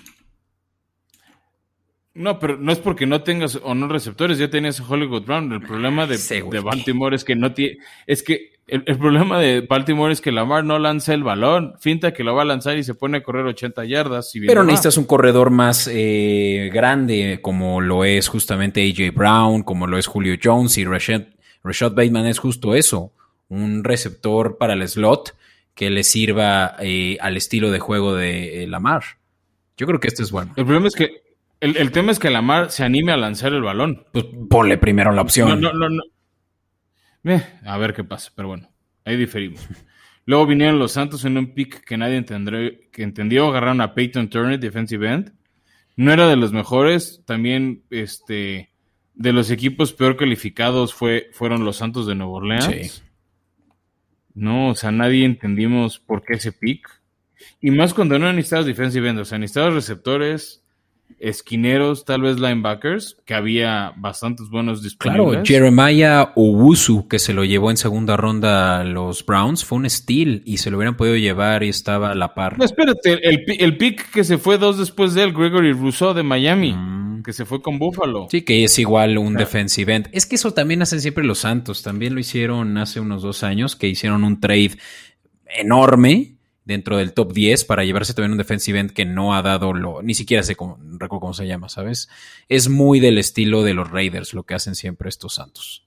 [2.15, 5.53] No, pero no es porque no tengas o no receptores, ya tenías a Hollywood Brown.
[5.53, 7.79] El problema de, de Baltimore es que no tiene.
[8.09, 11.75] Es que el, el problema de Baltimore es que Lamar no lanza el balón.
[11.81, 14.31] Finta que lo va a lanzar y se pone a correr 80 yardas.
[14.31, 19.63] si bien Pero necesitas un corredor más eh, grande, como lo es justamente AJ Brown,
[19.63, 21.23] como lo es Julio Jones y Rashad,
[21.65, 23.13] Rashad Bateman es justo eso,
[23.49, 25.37] un receptor para el slot
[25.75, 29.03] que le sirva eh, al estilo de juego de eh, Lamar.
[29.77, 30.53] Yo creo que este es bueno.
[30.57, 31.23] El problema es que.
[31.61, 34.05] El, el tema es que Lamar se anime a lanzar el balón.
[34.13, 35.61] Pues ponle primero la opción.
[35.61, 36.03] No, no, no.
[37.25, 38.69] Eh, a ver qué pasa, pero bueno,
[39.05, 39.67] ahí diferimos.
[40.27, 44.29] Luego vinieron los Santos en un pick que nadie entendré- que entendió, agarraron a Peyton
[44.29, 45.33] Turner, defensive end.
[45.97, 48.71] No era de los mejores, también este
[49.15, 52.65] de los equipos peor calificados fue, fueron los Santos de Nueva Orleans.
[52.93, 53.03] Sí.
[54.35, 56.89] No, o sea, nadie entendimos por qué ese pick.
[57.61, 60.62] Y más cuando no necesitabas defensive end, o sea, necesitabas receptores,
[61.23, 65.27] esquineros, tal vez linebackers, que había bastantes buenos disponibles.
[65.29, 69.89] Claro, Jeremiah Owusu, que se lo llevó en segunda ronda a los Browns, fue un
[69.89, 72.59] steal y se lo hubieran podido llevar y estaba a la par.
[72.59, 76.13] No, espérate, el, pi- el pick que se fue dos después de él, Gregory Rousseau
[76.13, 77.23] de Miami, Mm.
[77.23, 78.27] que se fue con Buffalo.
[78.31, 80.09] Sí, que es igual un defensive end.
[80.13, 81.83] Es que eso también hacen siempre los Santos.
[81.85, 84.73] También lo hicieron hace unos dos años, que hicieron un trade
[85.47, 86.35] enorme
[86.65, 90.03] dentro del top 10 para llevarse también un defensive end que no ha dado lo,
[90.03, 92.09] ni siquiera sé cómo, recuerdo cómo se llama, ¿sabes?
[92.49, 95.87] Es muy del estilo de los Raiders lo que hacen siempre estos Santos.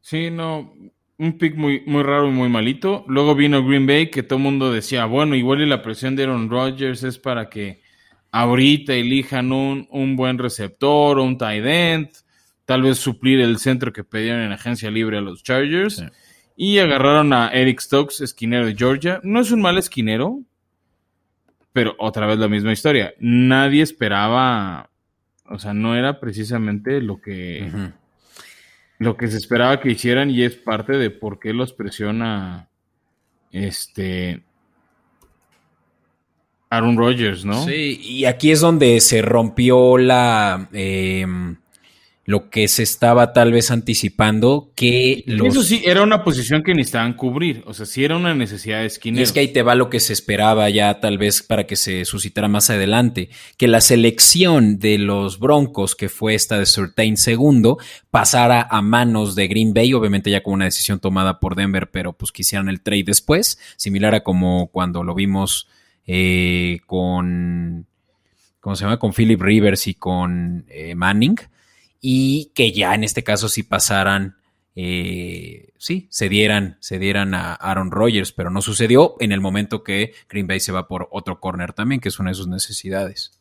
[0.00, 0.74] Sí, no,
[1.18, 3.04] un pick muy, muy raro y muy malito.
[3.06, 6.24] Luego vino Green Bay, que todo el mundo decía, bueno, igual y la presión de
[6.24, 7.80] Aaron Rodgers es para que
[8.32, 12.08] ahorita elijan un, un buen receptor o un tight end,
[12.64, 15.96] tal vez suplir el centro que pedían en agencia libre a los Chargers.
[15.96, 16.04] Sí.
[16.56, 19.20] Y agarraron a Eric Stokes, esquinero de Georgia.
[19.22, 20.40] No es un mal esquinero,
[21.72, 23.14] pero otra vez la misma historia.
[23.18, 24.90] Nadie esperaba,
[25.48, 27.70] o sea, no era precisamente lo que,
[28.98, 32.68] lo que se esperaba que hicieran y es parte de por qué los presiona
[33.50, 34.42] este
[36.70, 37.64] Aaron Rodgers, ¿no?
[37.64, 41.26] Sí, y aquí es donde se rompió la, eh,
[42.24, 45.48] lo que se estaba tal vez anticipando que los...
[45.48, 48.92] Eso sí, era una posición que necesitaban cubrir, o sea, sí era una necesidad de.
[49.10, 51.74] Y es que ahí te va lo que se esperaba ya tal vez para que
[51.74, 57.16] se suscitara más adelante, que la selección de los Broncos, que fue esta de Surtain
[57.16, 57.78] segundo,
[58.12, 62.12] pasara a manos de Green Bay, obviamente ya con una decisión tomada por Denver, pero
[62.12, 65.66] pues quisieran el trade después, similar a como cuando lo vimos
[66.06, 67.86] eh, con...
[68.60, 69.00] ¿Cómo se llama?
[69.00, 71.36] Con Philip Rivers y con eh, Manning
[72.02, 74.36] y que ya en este caso sí pasaran,
[74.74, 79.84] eh, sí, se dieran, se dieran a Aaron Rodgers, pero no sucedió en el momento
[79.84, 83.38] que Green Bay se va por otro corner también, que es una de sus necesidades.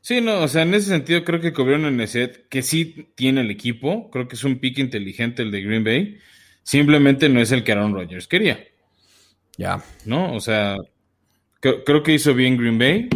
[0.00, 3.42] Sí, no, o sea, en ese sentido creo que cubrieron el necesidad que sí tiene
[3.42, 6.18] el equipo, creo que es un pick inteligente el de Green Bay,
[6.62, 8.64] simplemente no es el que Aaron Rodgers quería.
[9.58, 9.84] Ya.
[10.06, 10.32] ¿No?
[10.32, 10.76] O sea,
[11.60, 13.10] creo que hizo bien Green Bay.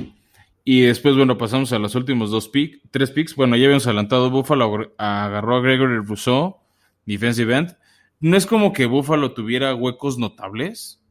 [0.64, 3.34] Y después, bueno, pasamos a los últimos dos picks, tres picks.
[3.34, 6.58] Bueno, ya habíamos adelantado, Buffalo agarró a Gregory Rousseau,
[7.04, 7.76] defensive end.
[8.20, 11.02] No es como que Buffalo tuviera huecos notables,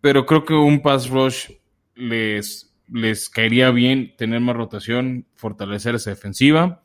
[0.00, 1.50] pero creo que un pass rush
[1.94, 6.82] les, les caería bien tener más rotación, fortalecer esa defensiva.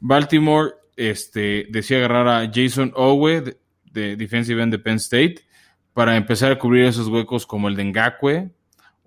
[0.00, 5.46] Baltimore este, decía agarrar a Jason Owe, de, de defensive end de Penn State,
[5.92, 8.50] para empezar a cubrir esos huecos como el de Ngakwe,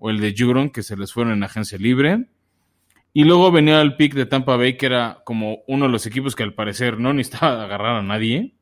[0.00, 2.26] o el de Jugron, que se les fueron en agencia libre.
[3.12, 6.34] Y luego venía el pick de Tampa Bay, que era como uno de los equipos
[6.34, 8.54] que al parecer no necesitaba agarrar a nadie.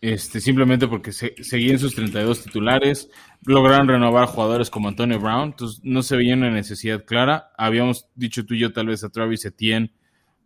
[0.00, 3.10] Este, simplemente porque se, seguían sus 32 titulares,
[3.44, 7.50] lograron renovar jugadores como Antonio Brown, entonces no se veía una necesidad clara.
[7.56, 9.92] Habíamos dicho tú y yo tal vez a Travis Etienne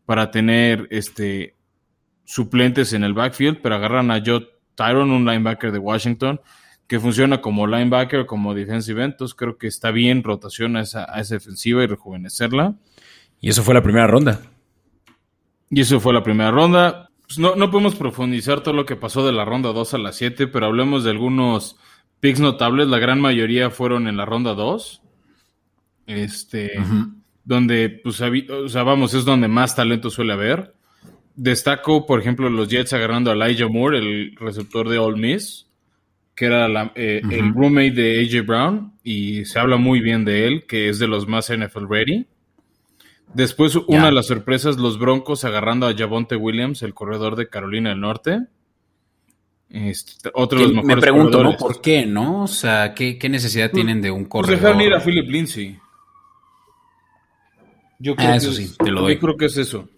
[0.06, 1.56] para tener este,
[2.24, 6.40] suplentes en el backfield, pero agarran a Joe Tyron, un linebacker de Washington,
[6.92, 9.14] que funciona como linebacker, como defensive end.
[9.14, 12.74] Entonces creo que está bien rotación a esa, defensiva y rejuvenecerla.
[13.40, 14.42] Y eso fue la primera ronda.
[15.70, 17.08] Y eso fue la primera ronda.
[17.26, 20.12] Pues no, no podemos profundizar todo lo que pasó de la ronda 2 a la
[20.12, 21.78] 7, pero hablemos de algunos
[22.20, 22.88] picks notables.
[22.88, 25.00] La gran mayoría fueron en la ronda 2.
[26.08, 26.72] Este,
[27.42, 30.74] donde, pues, o sea, vamos, es donde más talento suele haber.
[31.36, 35.71] Destaco, por ejemplo, los Jets agarrando a Elijah Moore, el receptor de All Miss
[36.34, 40.64] que era eh, el roommate de AJ Brown, y se habla muy bien de él,
[40.66, 42.26] que es de los más NFL ready.
[43.34, 47.90] Después, una de las sorpresas, los Broncos agarrando a Javonte Williams, el corredor de Carolina
[47.90, 48.40] del Norte.
[49.70, 51.56] Este, otro de los mejores Me pregunto, ¿no?
[51.56, 52.42] ¿Por qué, no?
[52.42, 54.60] O sea, ¿qué, necesidad pues, tienen de un pues corredor?
[54.60, 55.78] dejaron ir a Philip Lindsay.
[57.98, 59.14] Yo creo, ah, eso sí, te lo doy.
[59.14, 59.88] yo creo que es eso.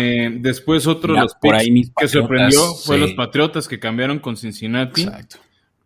[0.00, 5.06] Eh, después otro de los que sorprendió fue los Patriotas que cambiaron con Cincinnati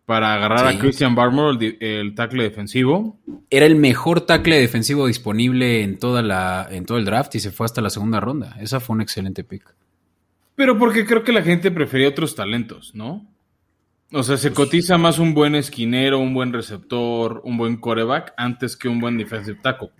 [0.05, 3.19] para agarrar a Christian Barmore, el, tackle defensivo.
[3.49, 7.51] Era el mejor tackle defensivo disponible en, toda la, en todo el draft y se
[7.51, 8.55] fue hasta la segunda ronda.
[8.61, 9.75] Esa fue un excelente pick.
[10.55, 13.27] Pero porque creo que la gente prefería otros talentos, ¿no?
[14.13, 18.33] O sea, se pues cotiza más un buen esquinero, un buen receptor, un buen coreback
[18.37, 19.91] antes que un buen defensive tackle.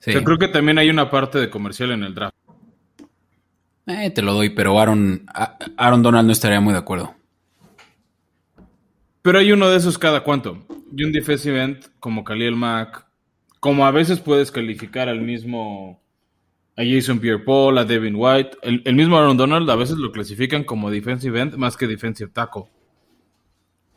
[0.00, 2.34] creo que también hay una parte de comercial en el draft.
[3.86, 5.26] Eh, te lo doy, pero Aaron,
[5.76, 7.14] Aaron Donald no estaría muy de acuerdo.
[9.22, 10.64] Pero hay uno de esos cada cuánto.
[10.96, 13.06] Y un defensive end como Khalil Mack,
[13.60, 16.00] como a veces puedes calificar al mismo
[16.76, 20.90] a Jason Pierre-Paul, a Devin White, el, mismo Aaron Donald a veces lo clasifican como
[20.90, 22.64] defensive end más que defensive tackle.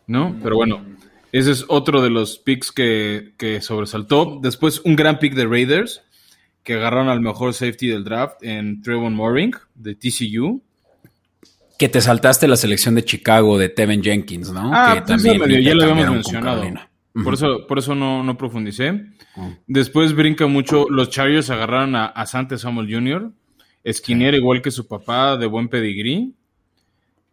[0.07, 0.35] ¿No?
[0.41, 0.83] Pero bueno,
[1.31, 4.39] ese es otro de los picks que, que sobresaltó.
[4.41, 6.01] Después un gran pick de Raiders
[6.63, 10.61] que agarraron al mejor safety del draft en Trevon Moring de TCU.
[11.77, 14.71] Que te saltaste la selección de Chicago de Tevin Jenkins, ¿no?
[14.73, 16.63] Ah, que pues también ya lo habíamos mencionado.
[17.23, 19.05] Por eso, por eso no, no profundicé.
[19.67, 20.87] Después brinca mucho.
[20.89, 23.31] Los Chargers agarraron a, a Sante Samuel Jr.,
[23.83, 26.35] esquinero igual que su papá, de buen pedigrí.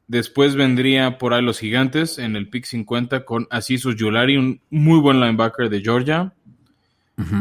[0.09, 5.01] Después vendría por ahí los gigantes en el pick 50 con Asisus Yulari, un muy
[5.01, 6.33] buen linebacker de Georgia.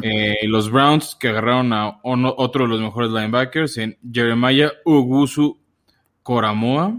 [0.02, 5.60] Eh, los Browns que agarraron a otro de los mejores linebackers en Jeremiah Ugusu
[6.24, 6.98] Coramoa.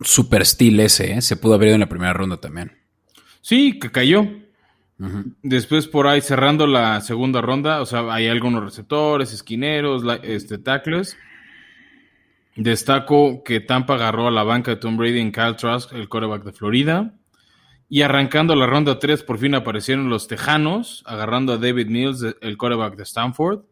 [0.00, 1.22] Super steel ese, ¿eh?
[1.22, 2.72] se pudo haber ido en la primera ronda también.
[3.40, 4.26] Sí, que cayó.
[5.42, 11.16] Después por ahí cerrando la segunda ronda, o sea, hay algunos receptores, esquineros, este, tackles.
[12.54, 16.44] Destaco que Tampa agarró a la banca de Tom Brady en Kyle Trask, el quarterback
[16.44, 17.14] de Florida.
[17.92, 22.56] Y arrancando la ronda 3, por fin aparecieron los Tejanos, agarrando a David Mills, el
[22.56, 23.64] quarterback de Stanford,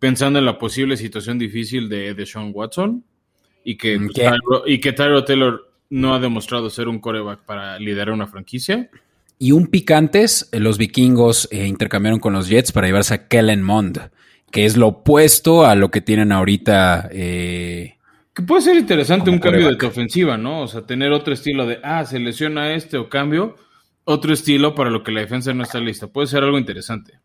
[0.00, 3.04] pensando en la posible situación difícil de, de Sean Watson
[3.62, 4.10] y que, mm,
[4.66, 8.90] y que Tyro Taylor no ha demostrado ser un quarterback para liderar una franquicia.
[9.38, 13.62] Y un pic antes, los vikingos eh, intercambiaron con los Jets para llevarse a Kellen
[13.62, 14.10] Mond,
[14.50, 17.08] que es lo opuesto a lo que tienen ahorita.
[17.12, 17.98] Eh,
[18.34, 20.62] que puede ser interesante Como un cambio de tu ofensiva, ¿no?
[20.62, 23.56] O sea, tener otro estilo de, ah, se lesiona este o cambio,
[24.04, 26.08] otro estilo para lo que la defensa no está lista.
[26.08, 27.20] Puede ser algo interesante.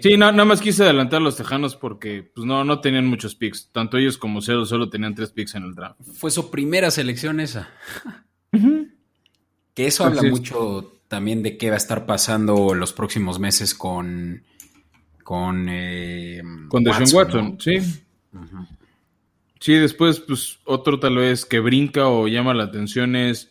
[0.00, 3.34] Sí, no- nada más quise adelantar a los tejanos porque pues no, no tenían muchos
[3.34, 3.68] picks.
[3.72, 6.00] Tanto ellos como Cero solo tenían tres picks en el draft.
[6.14, 7.68] fue su primera selección esa.
[9.74, 14.42] Que eso habla mucho también de qué va a estar pasando los próximos meses con.
[15.22, 15.66] Con.
[15.68, 17.60] eh, Con Deshaun Watson, ¿no?
[17.60, 17.76] sí.
[19.66, 23.50] Sí, después, pues, otro tal vez que brinca o llama la atención es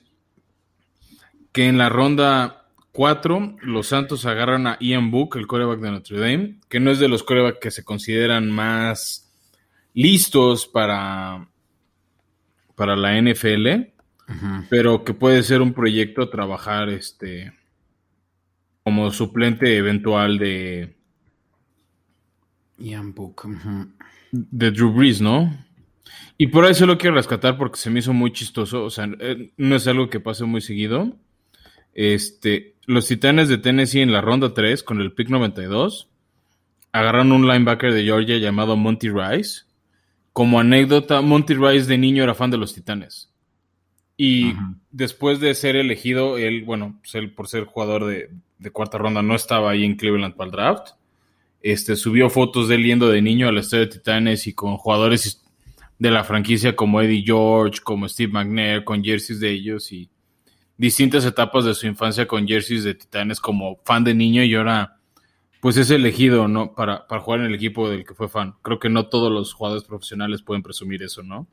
[1.52, 6.18] que en la ronda 4 los Santos agarran a Ian Book, el coreback de Notre
[6.18, 9.30] Dame, que no es de los corebacks que se consideran más
[9.94, 11.50] listos para,
[12.76, 13.92] para la NFL,
[14.70, 17.52] pero que puede ser un proyecto a trabajar este
[18.84, 20.96] como suplente eventual de,
[22.78, 23.50] Ian Book.
[24.32, 25.65] de Drew Brees, ¿no?
[26.38, 28.84] Y por eso lo quiero rescatar porque se me hizo muy chistoso.
[28.84, 31.14] O sea, eh, no es algo que pase muy seguido.
[31.94, 36.10] Este, los Titanes de Tennessee en la ronda 3 con el pick 92
[36.92, 39.64] agarraron un linebacker de Georgia llamado Monty Rice.
[40.34, 43.30] Como anécdota, Monty Rice de niño era fan de los Titanes.
[44.18, 44.54] Y
[44.92, 48.30] después de ser elegido, él, bueno, pues él por ser jugador de,
[48.60, 50.88] de cuarta ronda no estaba ahí en Cleveland para el draft.
[51.62, 55.45] Este, subió fotos de él yendo de niño al estadio de Titanes y con jugadores
[55.98, 60.10] de la franquicia como Eddie George, como Steve McNair, con jerseys de ellos y
[60.78, 64.98] distintas etapas de su infancia con jerseys de Titanes como fan de niño y ahora
[65.62, 66.76] pues es elegido, ¿no?
[66.76, 68.56] Para, para jugar en el equipo del que fue fan.
[68.62, 71.48] Creo que no todos los jugadores profesionales pueden presumir eso, ¿no?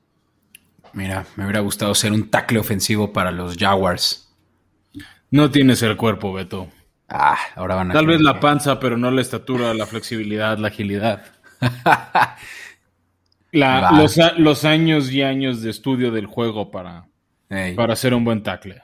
[0.93, 4.31] Mira, me hubiera gustado ser un tackle ofensivo para los Jaguars.
[5.31, 6.69] No tienes el cuerpo, Beto.
[7.09, 7.95] Ah, ahora van a.
[7.95, 11.25] Tal vez la panza, pero no la estatura, la flexibilidad, la agilidad.
[13.53, 17.07] La- los, los años y años de estudio del juego para,
[17.77, 18.83] para ser un buen tackle.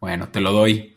[0.00, 0.94] Bueno, te lo doy.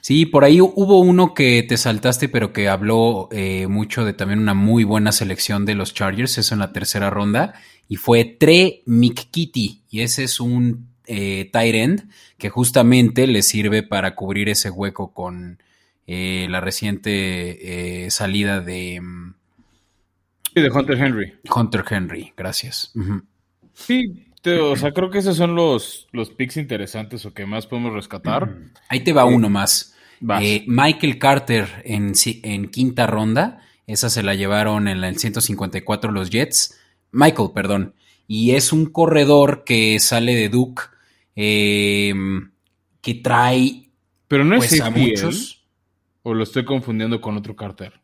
[0.00, 4.38] Sí, por ahí hubo uno que te saltaste, pero que habló eh, mucho de también
[4.38, 7.54] una muy buena selección de los Chargers, eso en la tercera ronda,
[7.88, 12.08] y fue Tre McKitty, y ese es un eh, tight end
[12.38, 15.60] que justamente le sirve para cubrir ese hueco con
[16.06, 19.34] eh, la reciente eh, salida de mm,
[20.56, 21.34] Sí, de Hunter Henry.
[21.54, 22.32] Hunter Henry.
[22.34, 22.90] Gracias.
[23.74, 27.66] Sí, te- o sea, creo que esos son los, los picks interesantes o que más
[27.66, 28.56] podemos rescatar.
[28.88, 29.94] Ahí te va uno más.
[30.40, 33.60] Eh, Michael Carter en, en quinta ronda.
[33.86, 36.80] Esa se la llevaron en el 154 los Jets.
[37.12, 37.94] Michael, perdón.
[38.26, 40.84] Y es un corredor que sale de Duke.
[41.36, 42.14] eh,
[43.02, 43.90] que trae
[44.26, 44.90] Pero no es pues, a ¿eh?
[44.90, 45.66] muchos.
[46.22, 48.00] ¿O lo estoy confundiendo con otro Carter?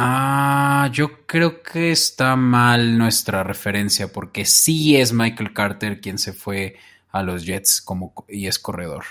[0.00, 6.32] Ah, yo creo que está mal nuestra referencia porque sí es Michael Carter quien se
[6.32, 6.76] fue
[7.10, 9.04] a los Jets como co- y es corredor.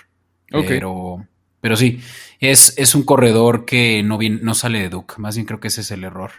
[0.66, 1.28] Pero,
[1.60, 2.00] pero sí,
[2.40, 5.68] es, es un corredor que no, viene- no sale de Duke, más bien creo que
[5.68, 6.32] ese es el error.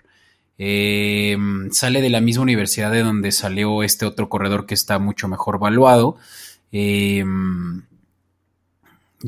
[0.57, 1.37] Eh,
[1.73, 5.59] sale de la misma universidad de donde salió este otro corredor que está mucho mejor
[5.59, 6.17] valuado.
[6.73, 7.23] Eh,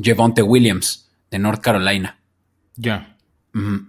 [0.01, 2.17] Javonte Williams, de North Carolina.
[2.75, 3.10] Ya.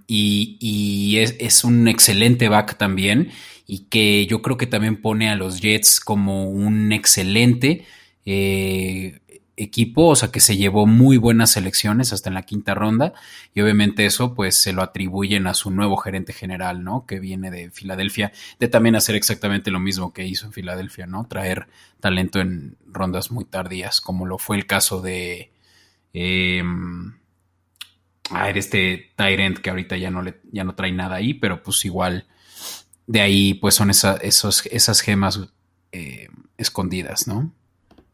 [0.06, 3.30] Y, y es, es un excelente back también.
[3.66, 7.86] Y que yo creo que también pone a los Jets como un excelente
[8.26, 9.20] eh,
[9.56, 10.08] equipo.
[10.08, 13.14] O sea que se llevó muy buenas selecciones hasta en la quinta ronda.
[13.54, 17.06] Y obviamente eso, pues, se lo atribuyen a su nuevo gerente general, ¿no?
[17.06, 18.32] Que viene de Filadelfia.
[18.58, 21.24] De también hacer exactamente lo mismo que hizo en Filadelfia, ¿no?
[21.26, 21.68] Traer
[22.00, 25.52] talento en rondas muy tardías, como lo fue el caso de.
[26.12, 27.14] em,
[28.30, 31.62] Ah, era este Tyrant que ahorita ya no le, ya no trae nada ahí, pero
[31.62, 32.26] pues igual
[33.06, 35.40] de ahí pues son esa- esas gemas
[35.90, 37.52] eh, escondidas, ¿no?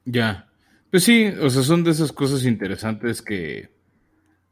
[0.05, 0.49] Ya.
[0.91, 3.69] Pues sí, o sea, son de esas cosas interesantes que.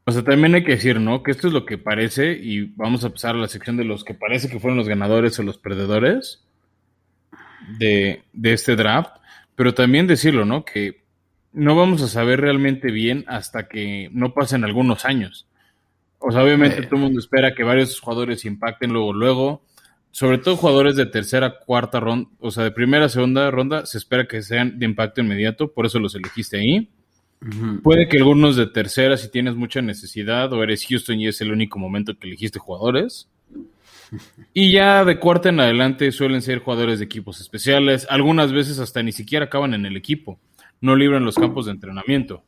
[0.05, 1.23] O sea, también hay que decir, ¿no?
[1.23, 4.05] Que esto es lo que parece, y vamos a pasar a la sección de los
[4.05, 6.45] que parece que fueron los ganadores o los perdedores
[7.79, 9.17] de, de este draft.
[9.57, 10.65] Pero también decirlo, ¿no?
[10.65, 11.03] Que
[11.57, 15.47] no vamos a saber realmente bien hasta que no pasen algunos años.
[16.19, 16.83] O sea, obviamente Eh.
[16.83, 19.63] todo el mundo espera que varios jugadores impacten luego, luego.
[20.11, 24.27] Sobre todo jugadores de tercera, cuarta ronda, o sea, de primera, segunda ronda, se espera
[24.27, 26.91] que sean de impacto inmediato, por eso los elegiste ahí.
[27.83, 31.53] Puede que algunos de tercera, si tienes mucha necesidad, o eres Houston y es el
[31.53, 33.29] único momento que elegiste jugadores.
[34.55, 38.07] Y ya de cuarta en adelante suelen ser jugadores de equipos especiales.
[38.09, 40.39] Algunas veces hasta ni siquiera acaban en el equipo.
[40.81, 42.45] No libran los campos de entrenamiento.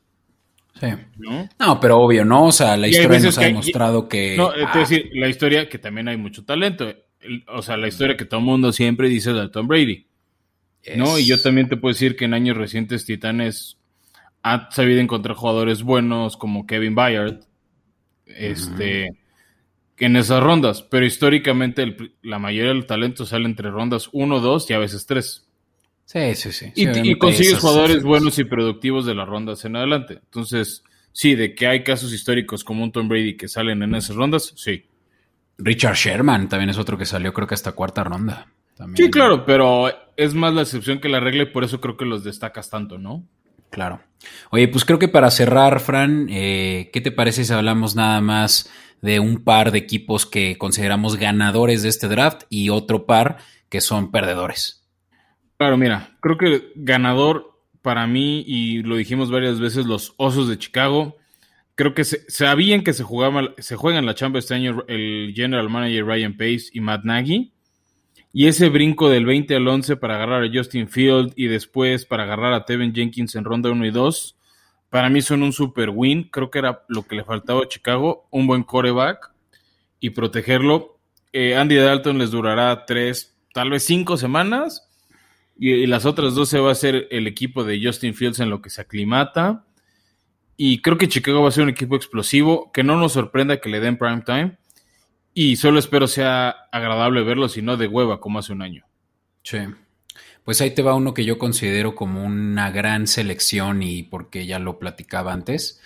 [0.81, 0.87] Sí.
[1.17, 1.81] ¿no?
[1.81, 2.47] pero obvio, ¿no?
[2.47, 4.37] O sea, la historia nos ha demostrado que.
[4.37, 4.79] No, es ah.
[4.79, 6.95] decir, la historia que también hay mucho talento.
[7.49, 10.07] O sea, la historia que todo el mundo siempre dice de Tom Brady.
[10.97, 11.19] ¿No?
[11.19, 13.79] Y yo también te puedo decir que en años recientes Titanes
[14.43, 17.41] ha sabido encontrar jugadores buenos como Kevin Bayard.
[18.27, 19.09] Este.
[19.99, 20.83] En esas rondas.
[20.83, 25.48] Pero históricamente la mayoría del talento sale entre rondas 1, 2 y a veces 3.
[26.09, 26.73] Sí, sí, sí.
[26.75, 30.15] y, consigues jugadores buenos y productivos de las rondas en adelante.
[30.15, 30.83] Entonces,
[31.13, 34.55] sí, de que hay casos históricos como un Tom Brady que salen en esas rondas,
[34.57, 34.87] sí.
[35.59, 38.47] Richard Sherman también es otro que salió, creo que hasta cuarta ronda.
[38.95, 42.07] Sí, claro, pero es más la excepción que la regla y por eso creo que
[42.07, 43.23] los destacas tanto, ¿no?
[43.69, 44.01] Claro.
[44.49, 48.71] Oye, pues creo que para cerrar, Fran, eh, ¿qué te parece si hablamos nada más
[49.03, 53.37] de un par de equipos que consideramos ganadores de este draft y otro par
[53.69, 54.78] que son perdedores?
[55.59, 57.53] Claro, mira, creo que ganador
[57.83, 61.17] para mí, y lo dijimos varias veces, los Osos de Chicago.
[61.75, 65.69] Creo que se, sabían que se jugaba, se juegan la chamba este año el general
[65.69, 67.53] manager Ryan Pace y Matt Nagy.
[68.33, 72.23] Y ese brinco del 20 al 11 para agarrar a Justin Field y después para
[72.23, 74.37] agarrar a Tevin Jenkins en ronda 1 y 2,
[74.91, 76.29] para mí son un super win.
[76.31, 79.33] Creo que era lo que le faltaba a Chicago, un buen coreback
[79.99, 81.01] y protegerlo.
[81.33, 84.88] Eh, Andy Dalton les durará tres, tal vez cinco semanas
[85.59, 88.63] y, las otras dos se va a ser el equipo de Justin Fields en lo
[88.63, 89.65] que se aclimata.
[90.57, 93.69] Y creo que Chicago va a ser un equipo explosivo, que no nos sorprenda que
[93.69, 94.59] le den prime time.
[95.35, 98.85] Y solo espero sea agradable verlo, si no de hueva, como hace un año.
[99.43, 99.59] Sí.
[100.45, 104.59] Pues ahí te va uno que yo considero como una gran selección y porque ya
[104.59, 105.81] lo platicaba antes.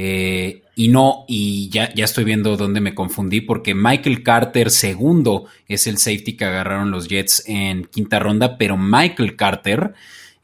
[0.00, 5.46] Eh, y no, y ya, ya estoy viendo dónde me confundí, porque Michael Carter segundo
[5.66, 9.94] es el safety que agarraron los Jets en quinta ronda, pero Michael Carter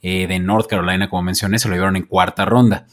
[0.02, 2.88] eh, de North Carolina, como mencioné, se lo llevaron en cuarta ronda.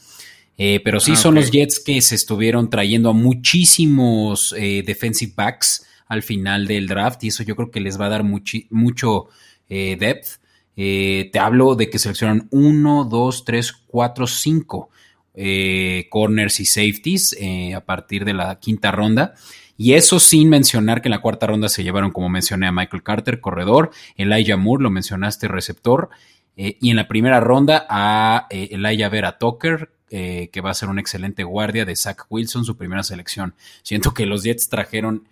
[0.55, 5.87] Eh, pero sí ah, son los Jets que se estuvieron trayendo a muchísimos defensive backs
[6.05, 9.29] al final del draft y eso yo creo que les va a dar mucho
[9.67, 10.37] depth.
[10.75, 14.89] te hablo de que seleccionaron 1, 2, 3, 4, 5
[15.33, 19.33] eh, corners y safeties eh, a partir de la quinta ronda.
[19.77, 23.03] Y eso sin mencionar que en la cuarta ronda se llevaron, como mencioné, a Michael
[23.03, 26.09] Carter, corredor, Elijah Moore, lo mencionaste, receptor,
[26.57, 30.99] eh, y en la primera ronda a Elijah Vera Tucker, que va a ser un
[30.99, 33.55] excelente guardia de Zach Wilson, su primera selección.
[33.81, 35.29] Siento que los Jets trajeron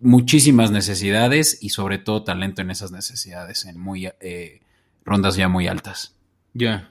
[0.00, 4.08] muchísimas necesidades y sobre todo talento en esas necesidades, en muy
[5.04, 6.14] rondas ya muy altas.
[6.54, 6.88] Ya.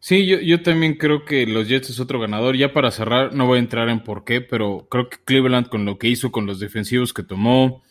[0.00, 2.56] Sí, yo, yo también creo que los Jets es otro ganador.
[2.56, 5.84] Ya para cerrar, no voy a entrar en por qué, pero creo que Cleveland con
[5.84, 7.82] lo que hizo con los defensivos que tomó,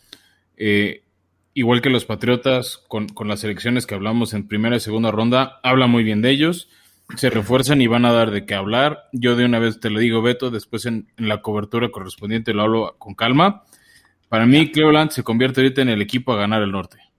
[0.56, 1.04] eh,
[1.54, 5.86] igual que los Patriotas con, las elecciones que hablamos en primera y segunda ronda, habla
[5.86, 6.68] muy bien de ellos.
[7.16, 9.08] Se refuerzan y van a dar de qué hablar.
[9.12, 12.62] Yo de una vez te lo digo, Beto, después en, en la cobertura correspondiente lo
[12.62, 13.64] hablo con calma.
[14.28, 17.09] Para mí, Cleveland se convierte ahorita en el equipo a ganar el norte.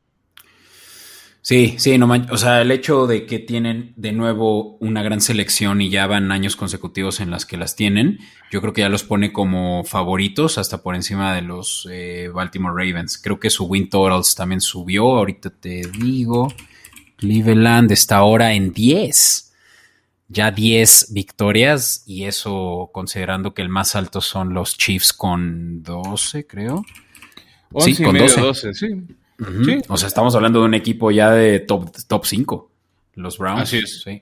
[1.44, 5.82] Sí, sí, no o sea, el hecho de que tienen de nuevo una gran selección
[5.82, 8.20] y ya van años consecutivos en las que las tienen,
[8.52, 12.76] yo creo que ya los pone como favoritos hasta por encima de los eh, Baltimore
[12.76, 13.18] Ravens.
[13.18, 16.54] Creo que su win totals también subió, ahorita te digo,
[17.18, 19.54] Cleveland está ahora en 10,
[20.28, 26.46] ya 10 victorias y eso considerando que el más alto son los Chiefs con 12,
[26.46, 26.86] creo.
[27.80, 28.76] sí, con 12.
[28.76, 28.88] sí.
[29.88, 32.72] O sea, estamos hablando de un equipo ya de top, top 5,
[33.16, 33.62] los Browns.
[33.62, 34.02] Así es.
[34.04, 34.22] Sí.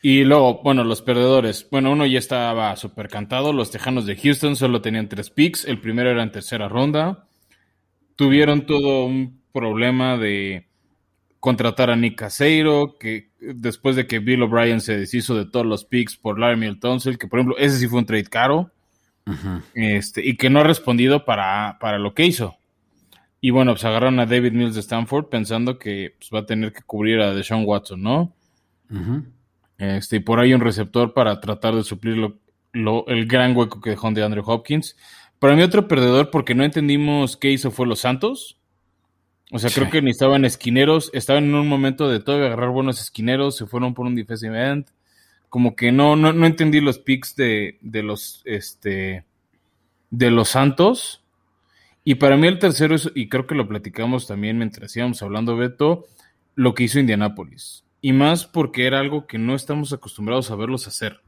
[0.00, 1.66] Y luego, bueno, los perdedores.
[1.70, 3.52] Bueno, uno ya estaba súper cantado.
[3.52, 5.64] Los Tejanos de Houston solo tenían tres picks.
[5.64, 7.26] El primero era en tercera ronda.
[8.14, 10.66] Tuvieron todo un problema de
[11.40, 15.84] contratar a Nick Caseiro, que después de que Bill O'Brien se deshizo de todos los
[15.84, 18.70] picks por Larry Tunsil, que por ejemplo, ese sí fue un trade caro.
[19.74, 22.57] este, y que no ha respondido para, para lo que hizo.
[23.40, 26.72] Y bueno, pues agarraron a David Mills de Stanford pensando que pues, va a tener
[26.72, 28.34] que cubrir a Deshaun Watson, ¿no?
[29.78, 32.16] este, y por ahí un receptor para tratar de suplir
[32.72, 34.96] lo, el gran hueco que dejó de Andrew Hopkins.
[35.38, 38.58] Para mí otro perdedor porque no entendimos qué hizo fue los Santos.
[39.50, 43.00] O sea, creo que ni estaban esquineros, estaban en un momento de todavía agarrar buenos
[43.00, 44.86] esquineros, se fueron por un defensive end.
[45.48, 49.24] Como que no, no, no entendí los picks de, de los este
[50.10, 51.22] de los Santos.
[52.08, 55.58] Y para mí el tercero es, y creo que lo platicamos también mientras íbamos hablando,
[55.58, 56.06] Beto,
[56.54, 57.84] lo que hizo Indianápolis.
[58.00, 61.20] Y más porque era algo que no estamos acostumbrados a verlos hacer.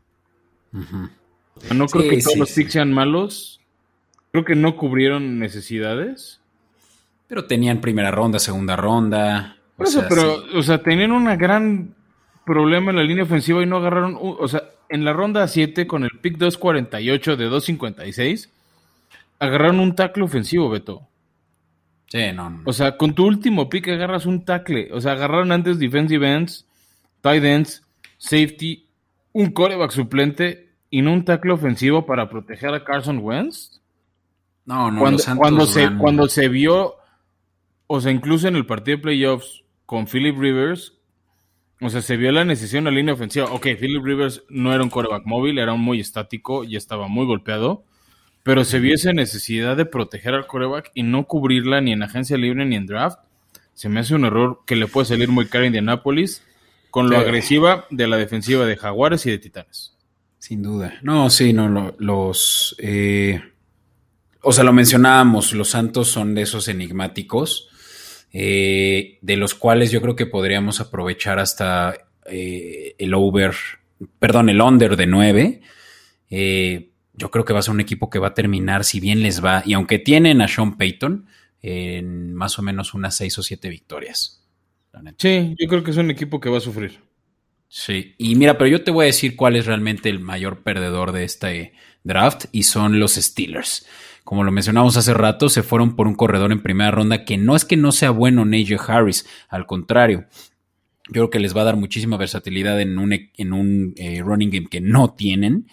[0.73, 3.61] No creo que todos los picks sean malos.
[4.33, 6.41] Creo que no cubrieron necesidades.
[7.29, 9.59] Pero tenían primera ronda, segunda ronda.
[9.77, 11.95] Por eso, pero, o sea, tenían un gran
[12.47, 14.17] problema en la línea ofensiva y no agarraron.
[14.19, 18.51] O sea, en la ronda 7 con el pick 248 de 256
[19.41, 21.09] agarraron un tackle ofensivo, Beto.
[22.07, 22.63] Sí, no, no.
[22.67, 24.93] O sea, con tu último pick agarras un tackle.
[24.93, 26.67] O sea, agarraron antes defensive ends,
[27.21, 27.83] tight ends,
[28.19, 28.87] safety,
[29.33, 33.81] un coreback suplente y no un tackle ofensivo para proteger a Carson Wentz.
[34.67, 36.97] No, no, cuando, cuando se, van- cuando se vio,
[37.87, 40.95] o sea, incluso en el partido de playoffs con Philip Rivers,
[41.81, 43.47] o sea, se vio la necesidad en la línea ofensiva.
[43.53, 47.25] Ok, Philip Rivers no era un coreback móvil, era un muy estático y estaba muy
[47.25, 47.85] golpeado,
[48.51, 52.37] pero se vio esa necesidad de proteger al coreback y no cubrirla ni en agencia
[52.37, 53.19] libre ni en draft.
[53.75, 56.43] Se me hace un error que le puede salir muy caro a Indianapolis
[56.91, 57.23] con lo Sí.
[57.23, 59.97] agresiva de la defensiva de Jaguares y de Titanes.
[60.39, 60.99] Sin duda.
[61.03, 62.75] No, sí, no, lo- los...
[62.79, 63.41] eh,
[64.43, 67.69] o sea, lo mencionábamos, los Santos son de esos enigmáticos,
[68.33, 71.95] eh, de los cuales yo creo que podríamos aprovechar hasta
[72.27, 73.55] eh, el over,
[74.19, 75.61] perdón, el under de 9.
[77.21, 79.45] Yo creo que va a ser un equipo que va a terminar, si bien les
[79.45, 81.27] va, y aunque tienen a Sean Payton,
[81.63, 84.43] en más o menos unas 6 o 7 victorias.
[85.19, 86.99] Sí, yo creo que es un equipo que va a sufrir.
[87.69, 91.13] Sí, y mira, pero yo te voy a decir cuál es realmente el mayor perdedor
[91.13, 91.73] de este
[92.03, 93.87] draft y son los Steelers.
[94.25, 97.55] Como lo mencionamos hace rato, se fueron por un corredor en primera ronda que no
[97.55, 100.27] es que no sea bueno Najee Harris, al contrario.
[101.07, 104.23] Yo creo que les va a dar muchísima versatilidad en un, e- en un eh,
[104.23, 105.67] running game que no tienen,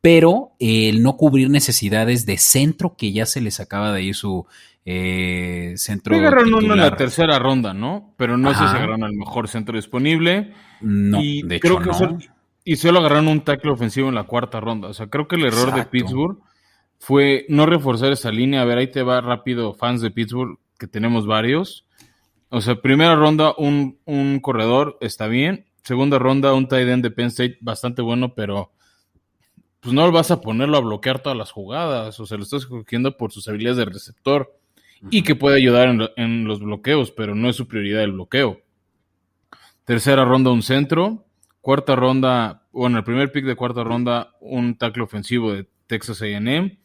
[0.00, 4.46] pero el no cubrir necesidades de centro que ya se les acaba de ir su
[4.84, 6.16] eh, centro.
[6.16, 8.14] agarraron uno en la tercera ronda, ¿no?
[8.16, 8.76] Pero no sé si Ajá.
[8.76, 10.52] agarraron al mejor centro disponible.
[10.80, 11.94] No, y de creo hecho que no.
[11.94, 12.18] solo-
[12.64, 14.88] y solo agarraron un tackle ofensivo en la cuarta ronda.
[14.88, 15.84] O sea, creo que el error de.
[15.84, 16.38] Pittsburgh
[16.98, 18.62] fue no reforzar esa línea.
[18.62, 21.86] A ver, ahí te va rápido, fans de Pittsburgh, que tenemos varios.
[22.50, 25.66] O sea, primera ronda, un, un corredor, está bien.
[25.82, 28.72] Segunda ronda, un tight end de Penn State, bastante bueno, pero
[29.80, 32.18] pues no vas a ponerlo a bloquear todas las jugadas.
[32.20, 34.56] O sea, lo estás escogiendo por sus habilidades de receptor
[35.10, 38.12] y que puede ayudar en, lo- en los bloqueos, pero no es su prioridad el
[38.12, 38.60] bloqueo.
[39.84, 41.24] Tercera ronda, un centro.
[41.60, 46.78] Cuarta ronda, bueno, el primer pick de cuarta ronda, un tackle ofensivo de Texas AM.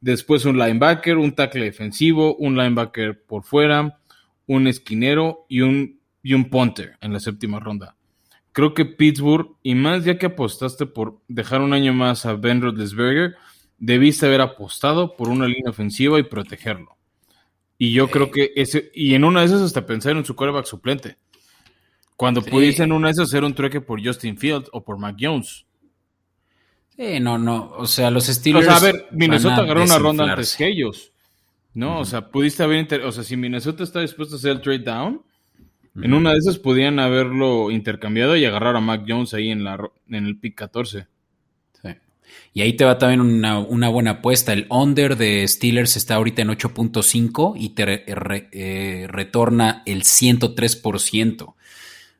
[0.00, 3.98] Después un linebacker, un tackle defensivo, un linebacker por fuera,
[4.46, 7.96] un esquinero y un, y un punter en la séptima ronda.
[8.52, 12.60] Creo que Pittsburgh, y más ya que apostaste por dejar un año más a Ben
[12.60, 13.36] Roethlisberger,
[13.78, 16.96] debiste haber apostado por una línea ofensiva y protegerlo.
[17.78, 20.66] Y yo creo que ese, y en una de esas hasta pensar en su quarterback
[20.66, 21.16] suplente.
[22.16, 22.50] Cuando Sí.
[22.50, 25.64] pudiste en una de esas hacer un trueque por Justin Fields o por Mac Jones.
[26.96, 27.72] Sí, no, no.
[27.78, 28.66] O sea, los O Steelers.
[28.66, 31.10] sea, a ver, Minnesota a agarró una ronda antes que ellos.
[31.74, 32.00] ¿No?
[32.00, 33.02] O sea, pudiste haber.
[33.04, 35.22] O sea, si Minnesota está dispuesto a hacer el trade down,
[35.94, 39.78] en una de esas podían haberlo intercambiado y agarrar a Mac Jones ahí en, la,
[40.08, 41.06] en el pick 14.
[41.82, 41.88] Sí.
[42.54, 44.52] Y ahí te va también una, una buena apuesta.
[44.54, 50.02] El under de Steelers está ahorita en 8.5 y te re- re- eh, retorna el
[50.04, 51.54] 103%.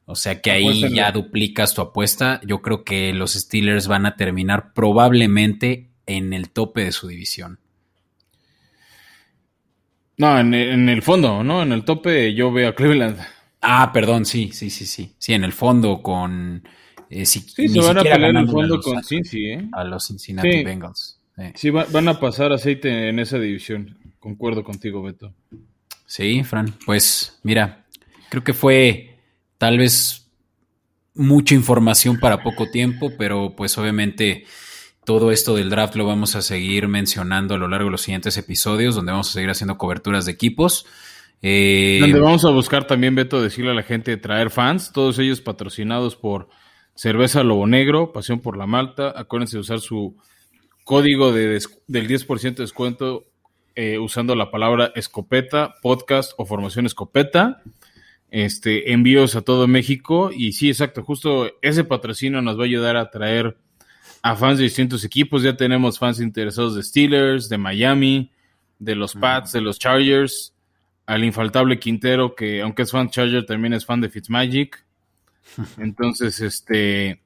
[0.04, 2.40] O sea que ahí ya duplicas tu apuesta.
[2.46, 7.58] Yo creo que los Steelers van a terminar probablemente en el tope de su división.
[10.18, 11.62] No, en, en el fondo, ¿no?
[11.62, 13.18] En el tope yo veo a Cleveland.
[13.62, 15.14] Ah, perdón, sí, sí, sí, sí.
[15.18, 16.62] Sí, en el fondo con...
[17.08, 19.68] eh, si- Sí, se van a pelear en el fondo los- con Cincy, ¿eh?
[19.72, 20.64] a los Cincinnati Sí.
[20.64, 21.20] Bengals.
[21.36, 21.42] Sí.
[21.54, 23.96] Sí, va- van a pasar aceite en esa división.
[24.18, 25.32] Concuerdo contigo, Beto.
[26.06, 27.86] Sí, Fran, pues mira,
[28.28, 29.16] creo que fue
[29.58, 30.28] tal vez
[31.14, 34.44] mucha información para poco tiempo, pero pues obviamente
[35.04, 38.36] todo esto del draft lo vamos a seguir mencionando a lo largo de los siguientes
[38.36, 40.86] episodios, donde vamos a seguir haciendo coberturas de equipos.
[41.42, 45.40] Eh, Donde vamos a buscar también, Beto, decirle a la gente traer fans, todos ellos
[45.40, 46.48] patrocinados por
[46.94, 49.12] Cerveza Lobo Negro, Pasión por la Malta.
[49.16, 50.16] Acuérdense de usar su
[50.84, 53.26] código de del 10% de descuento
[53.74, 57.62] eh, usando la palabra escopeta, podcast o formación escopeta.
[58.30, 60.30] Este, envíos a todo México.
[60.32, 63.56] Y sí, exacto, justo ese patrocinio nos va a ayudar a traer
[64.22, 65.42] a fans de distintos equipos.
[65.42, 68.30] Ya tenemos fans interesados de Steelers, de Miami,
[68.78, 70.54] de los Pats, de los Chargers,
[71.06, 74.84] al infaltable Quintero, que aunque es fan Charger, también es fan de Fitzmagic.
[75.78, 77.20] Entonces, este,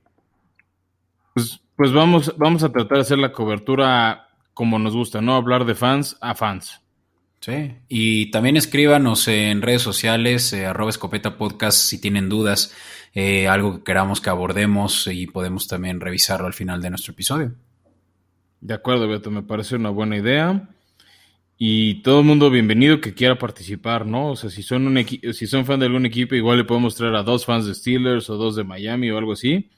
[1.35, 5.35] pues, pues vamos, vamos a tratar de hacer la cobertura como nos gusta, ¿no?
[5.35, 6.81] Hablar de fans a fans.
[7.41, 12.75] Sí, y también escríbanos en redes sociales, eh, arroba escopeta podcast, si tienen dudas,
[13.15, 17.53] eh, algo que queramos que abordemos y podemos también revisarlo al final de nuestro episodio.
[18.61, 20.71] De acuerdo, Beto, me parece una buena idea.
[21.59, 24.33] Y todo el mundo bienvenido que quiera participar, ¿no?
[24.33, 25.03] O sea, si son un
[25.33, 28.29] si son fan de algún equipo, igual le podemos traer a dos fans de Steelers
[28.29, 29.71] o dos de Miami o algo así.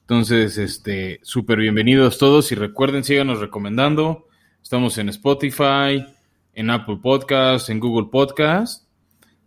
[0.00, 4.26] Entonces, este, súper bienvenidos todos y recuerden, síganos recomendando.
[4.62, 6.06] Estamos en Spotify,
[6.54, 8.88] en Apple Podcast, en Google Podcast.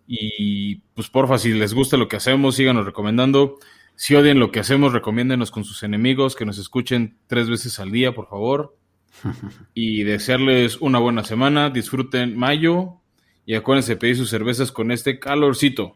[0.06, 3.58] Y pues porfa, si les gusta lo que hacemos, síganos recomendando.
[3.96, 7.92] Si odian lo que hacemos, recomiéndenos con sus enemigos, que nos escuchen tres veces al
[7.92, 8.78] día, por favor.
[9.74, 13.02] y desearles una buena semana, disfruten mayo
[13.46, 15.96] y acuérdense de pedir sus cervezas con este calorcito.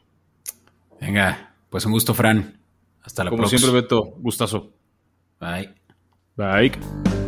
[0.99, 2.60] Venga, pues un gusto, Fran.
[3.02, 3.60] Hasta la Como próxima.
[3.60, 4.73] siempre, Beto, gustazo.
[5.39, 5.73] Bye.
[6.35, 7.27] Bye.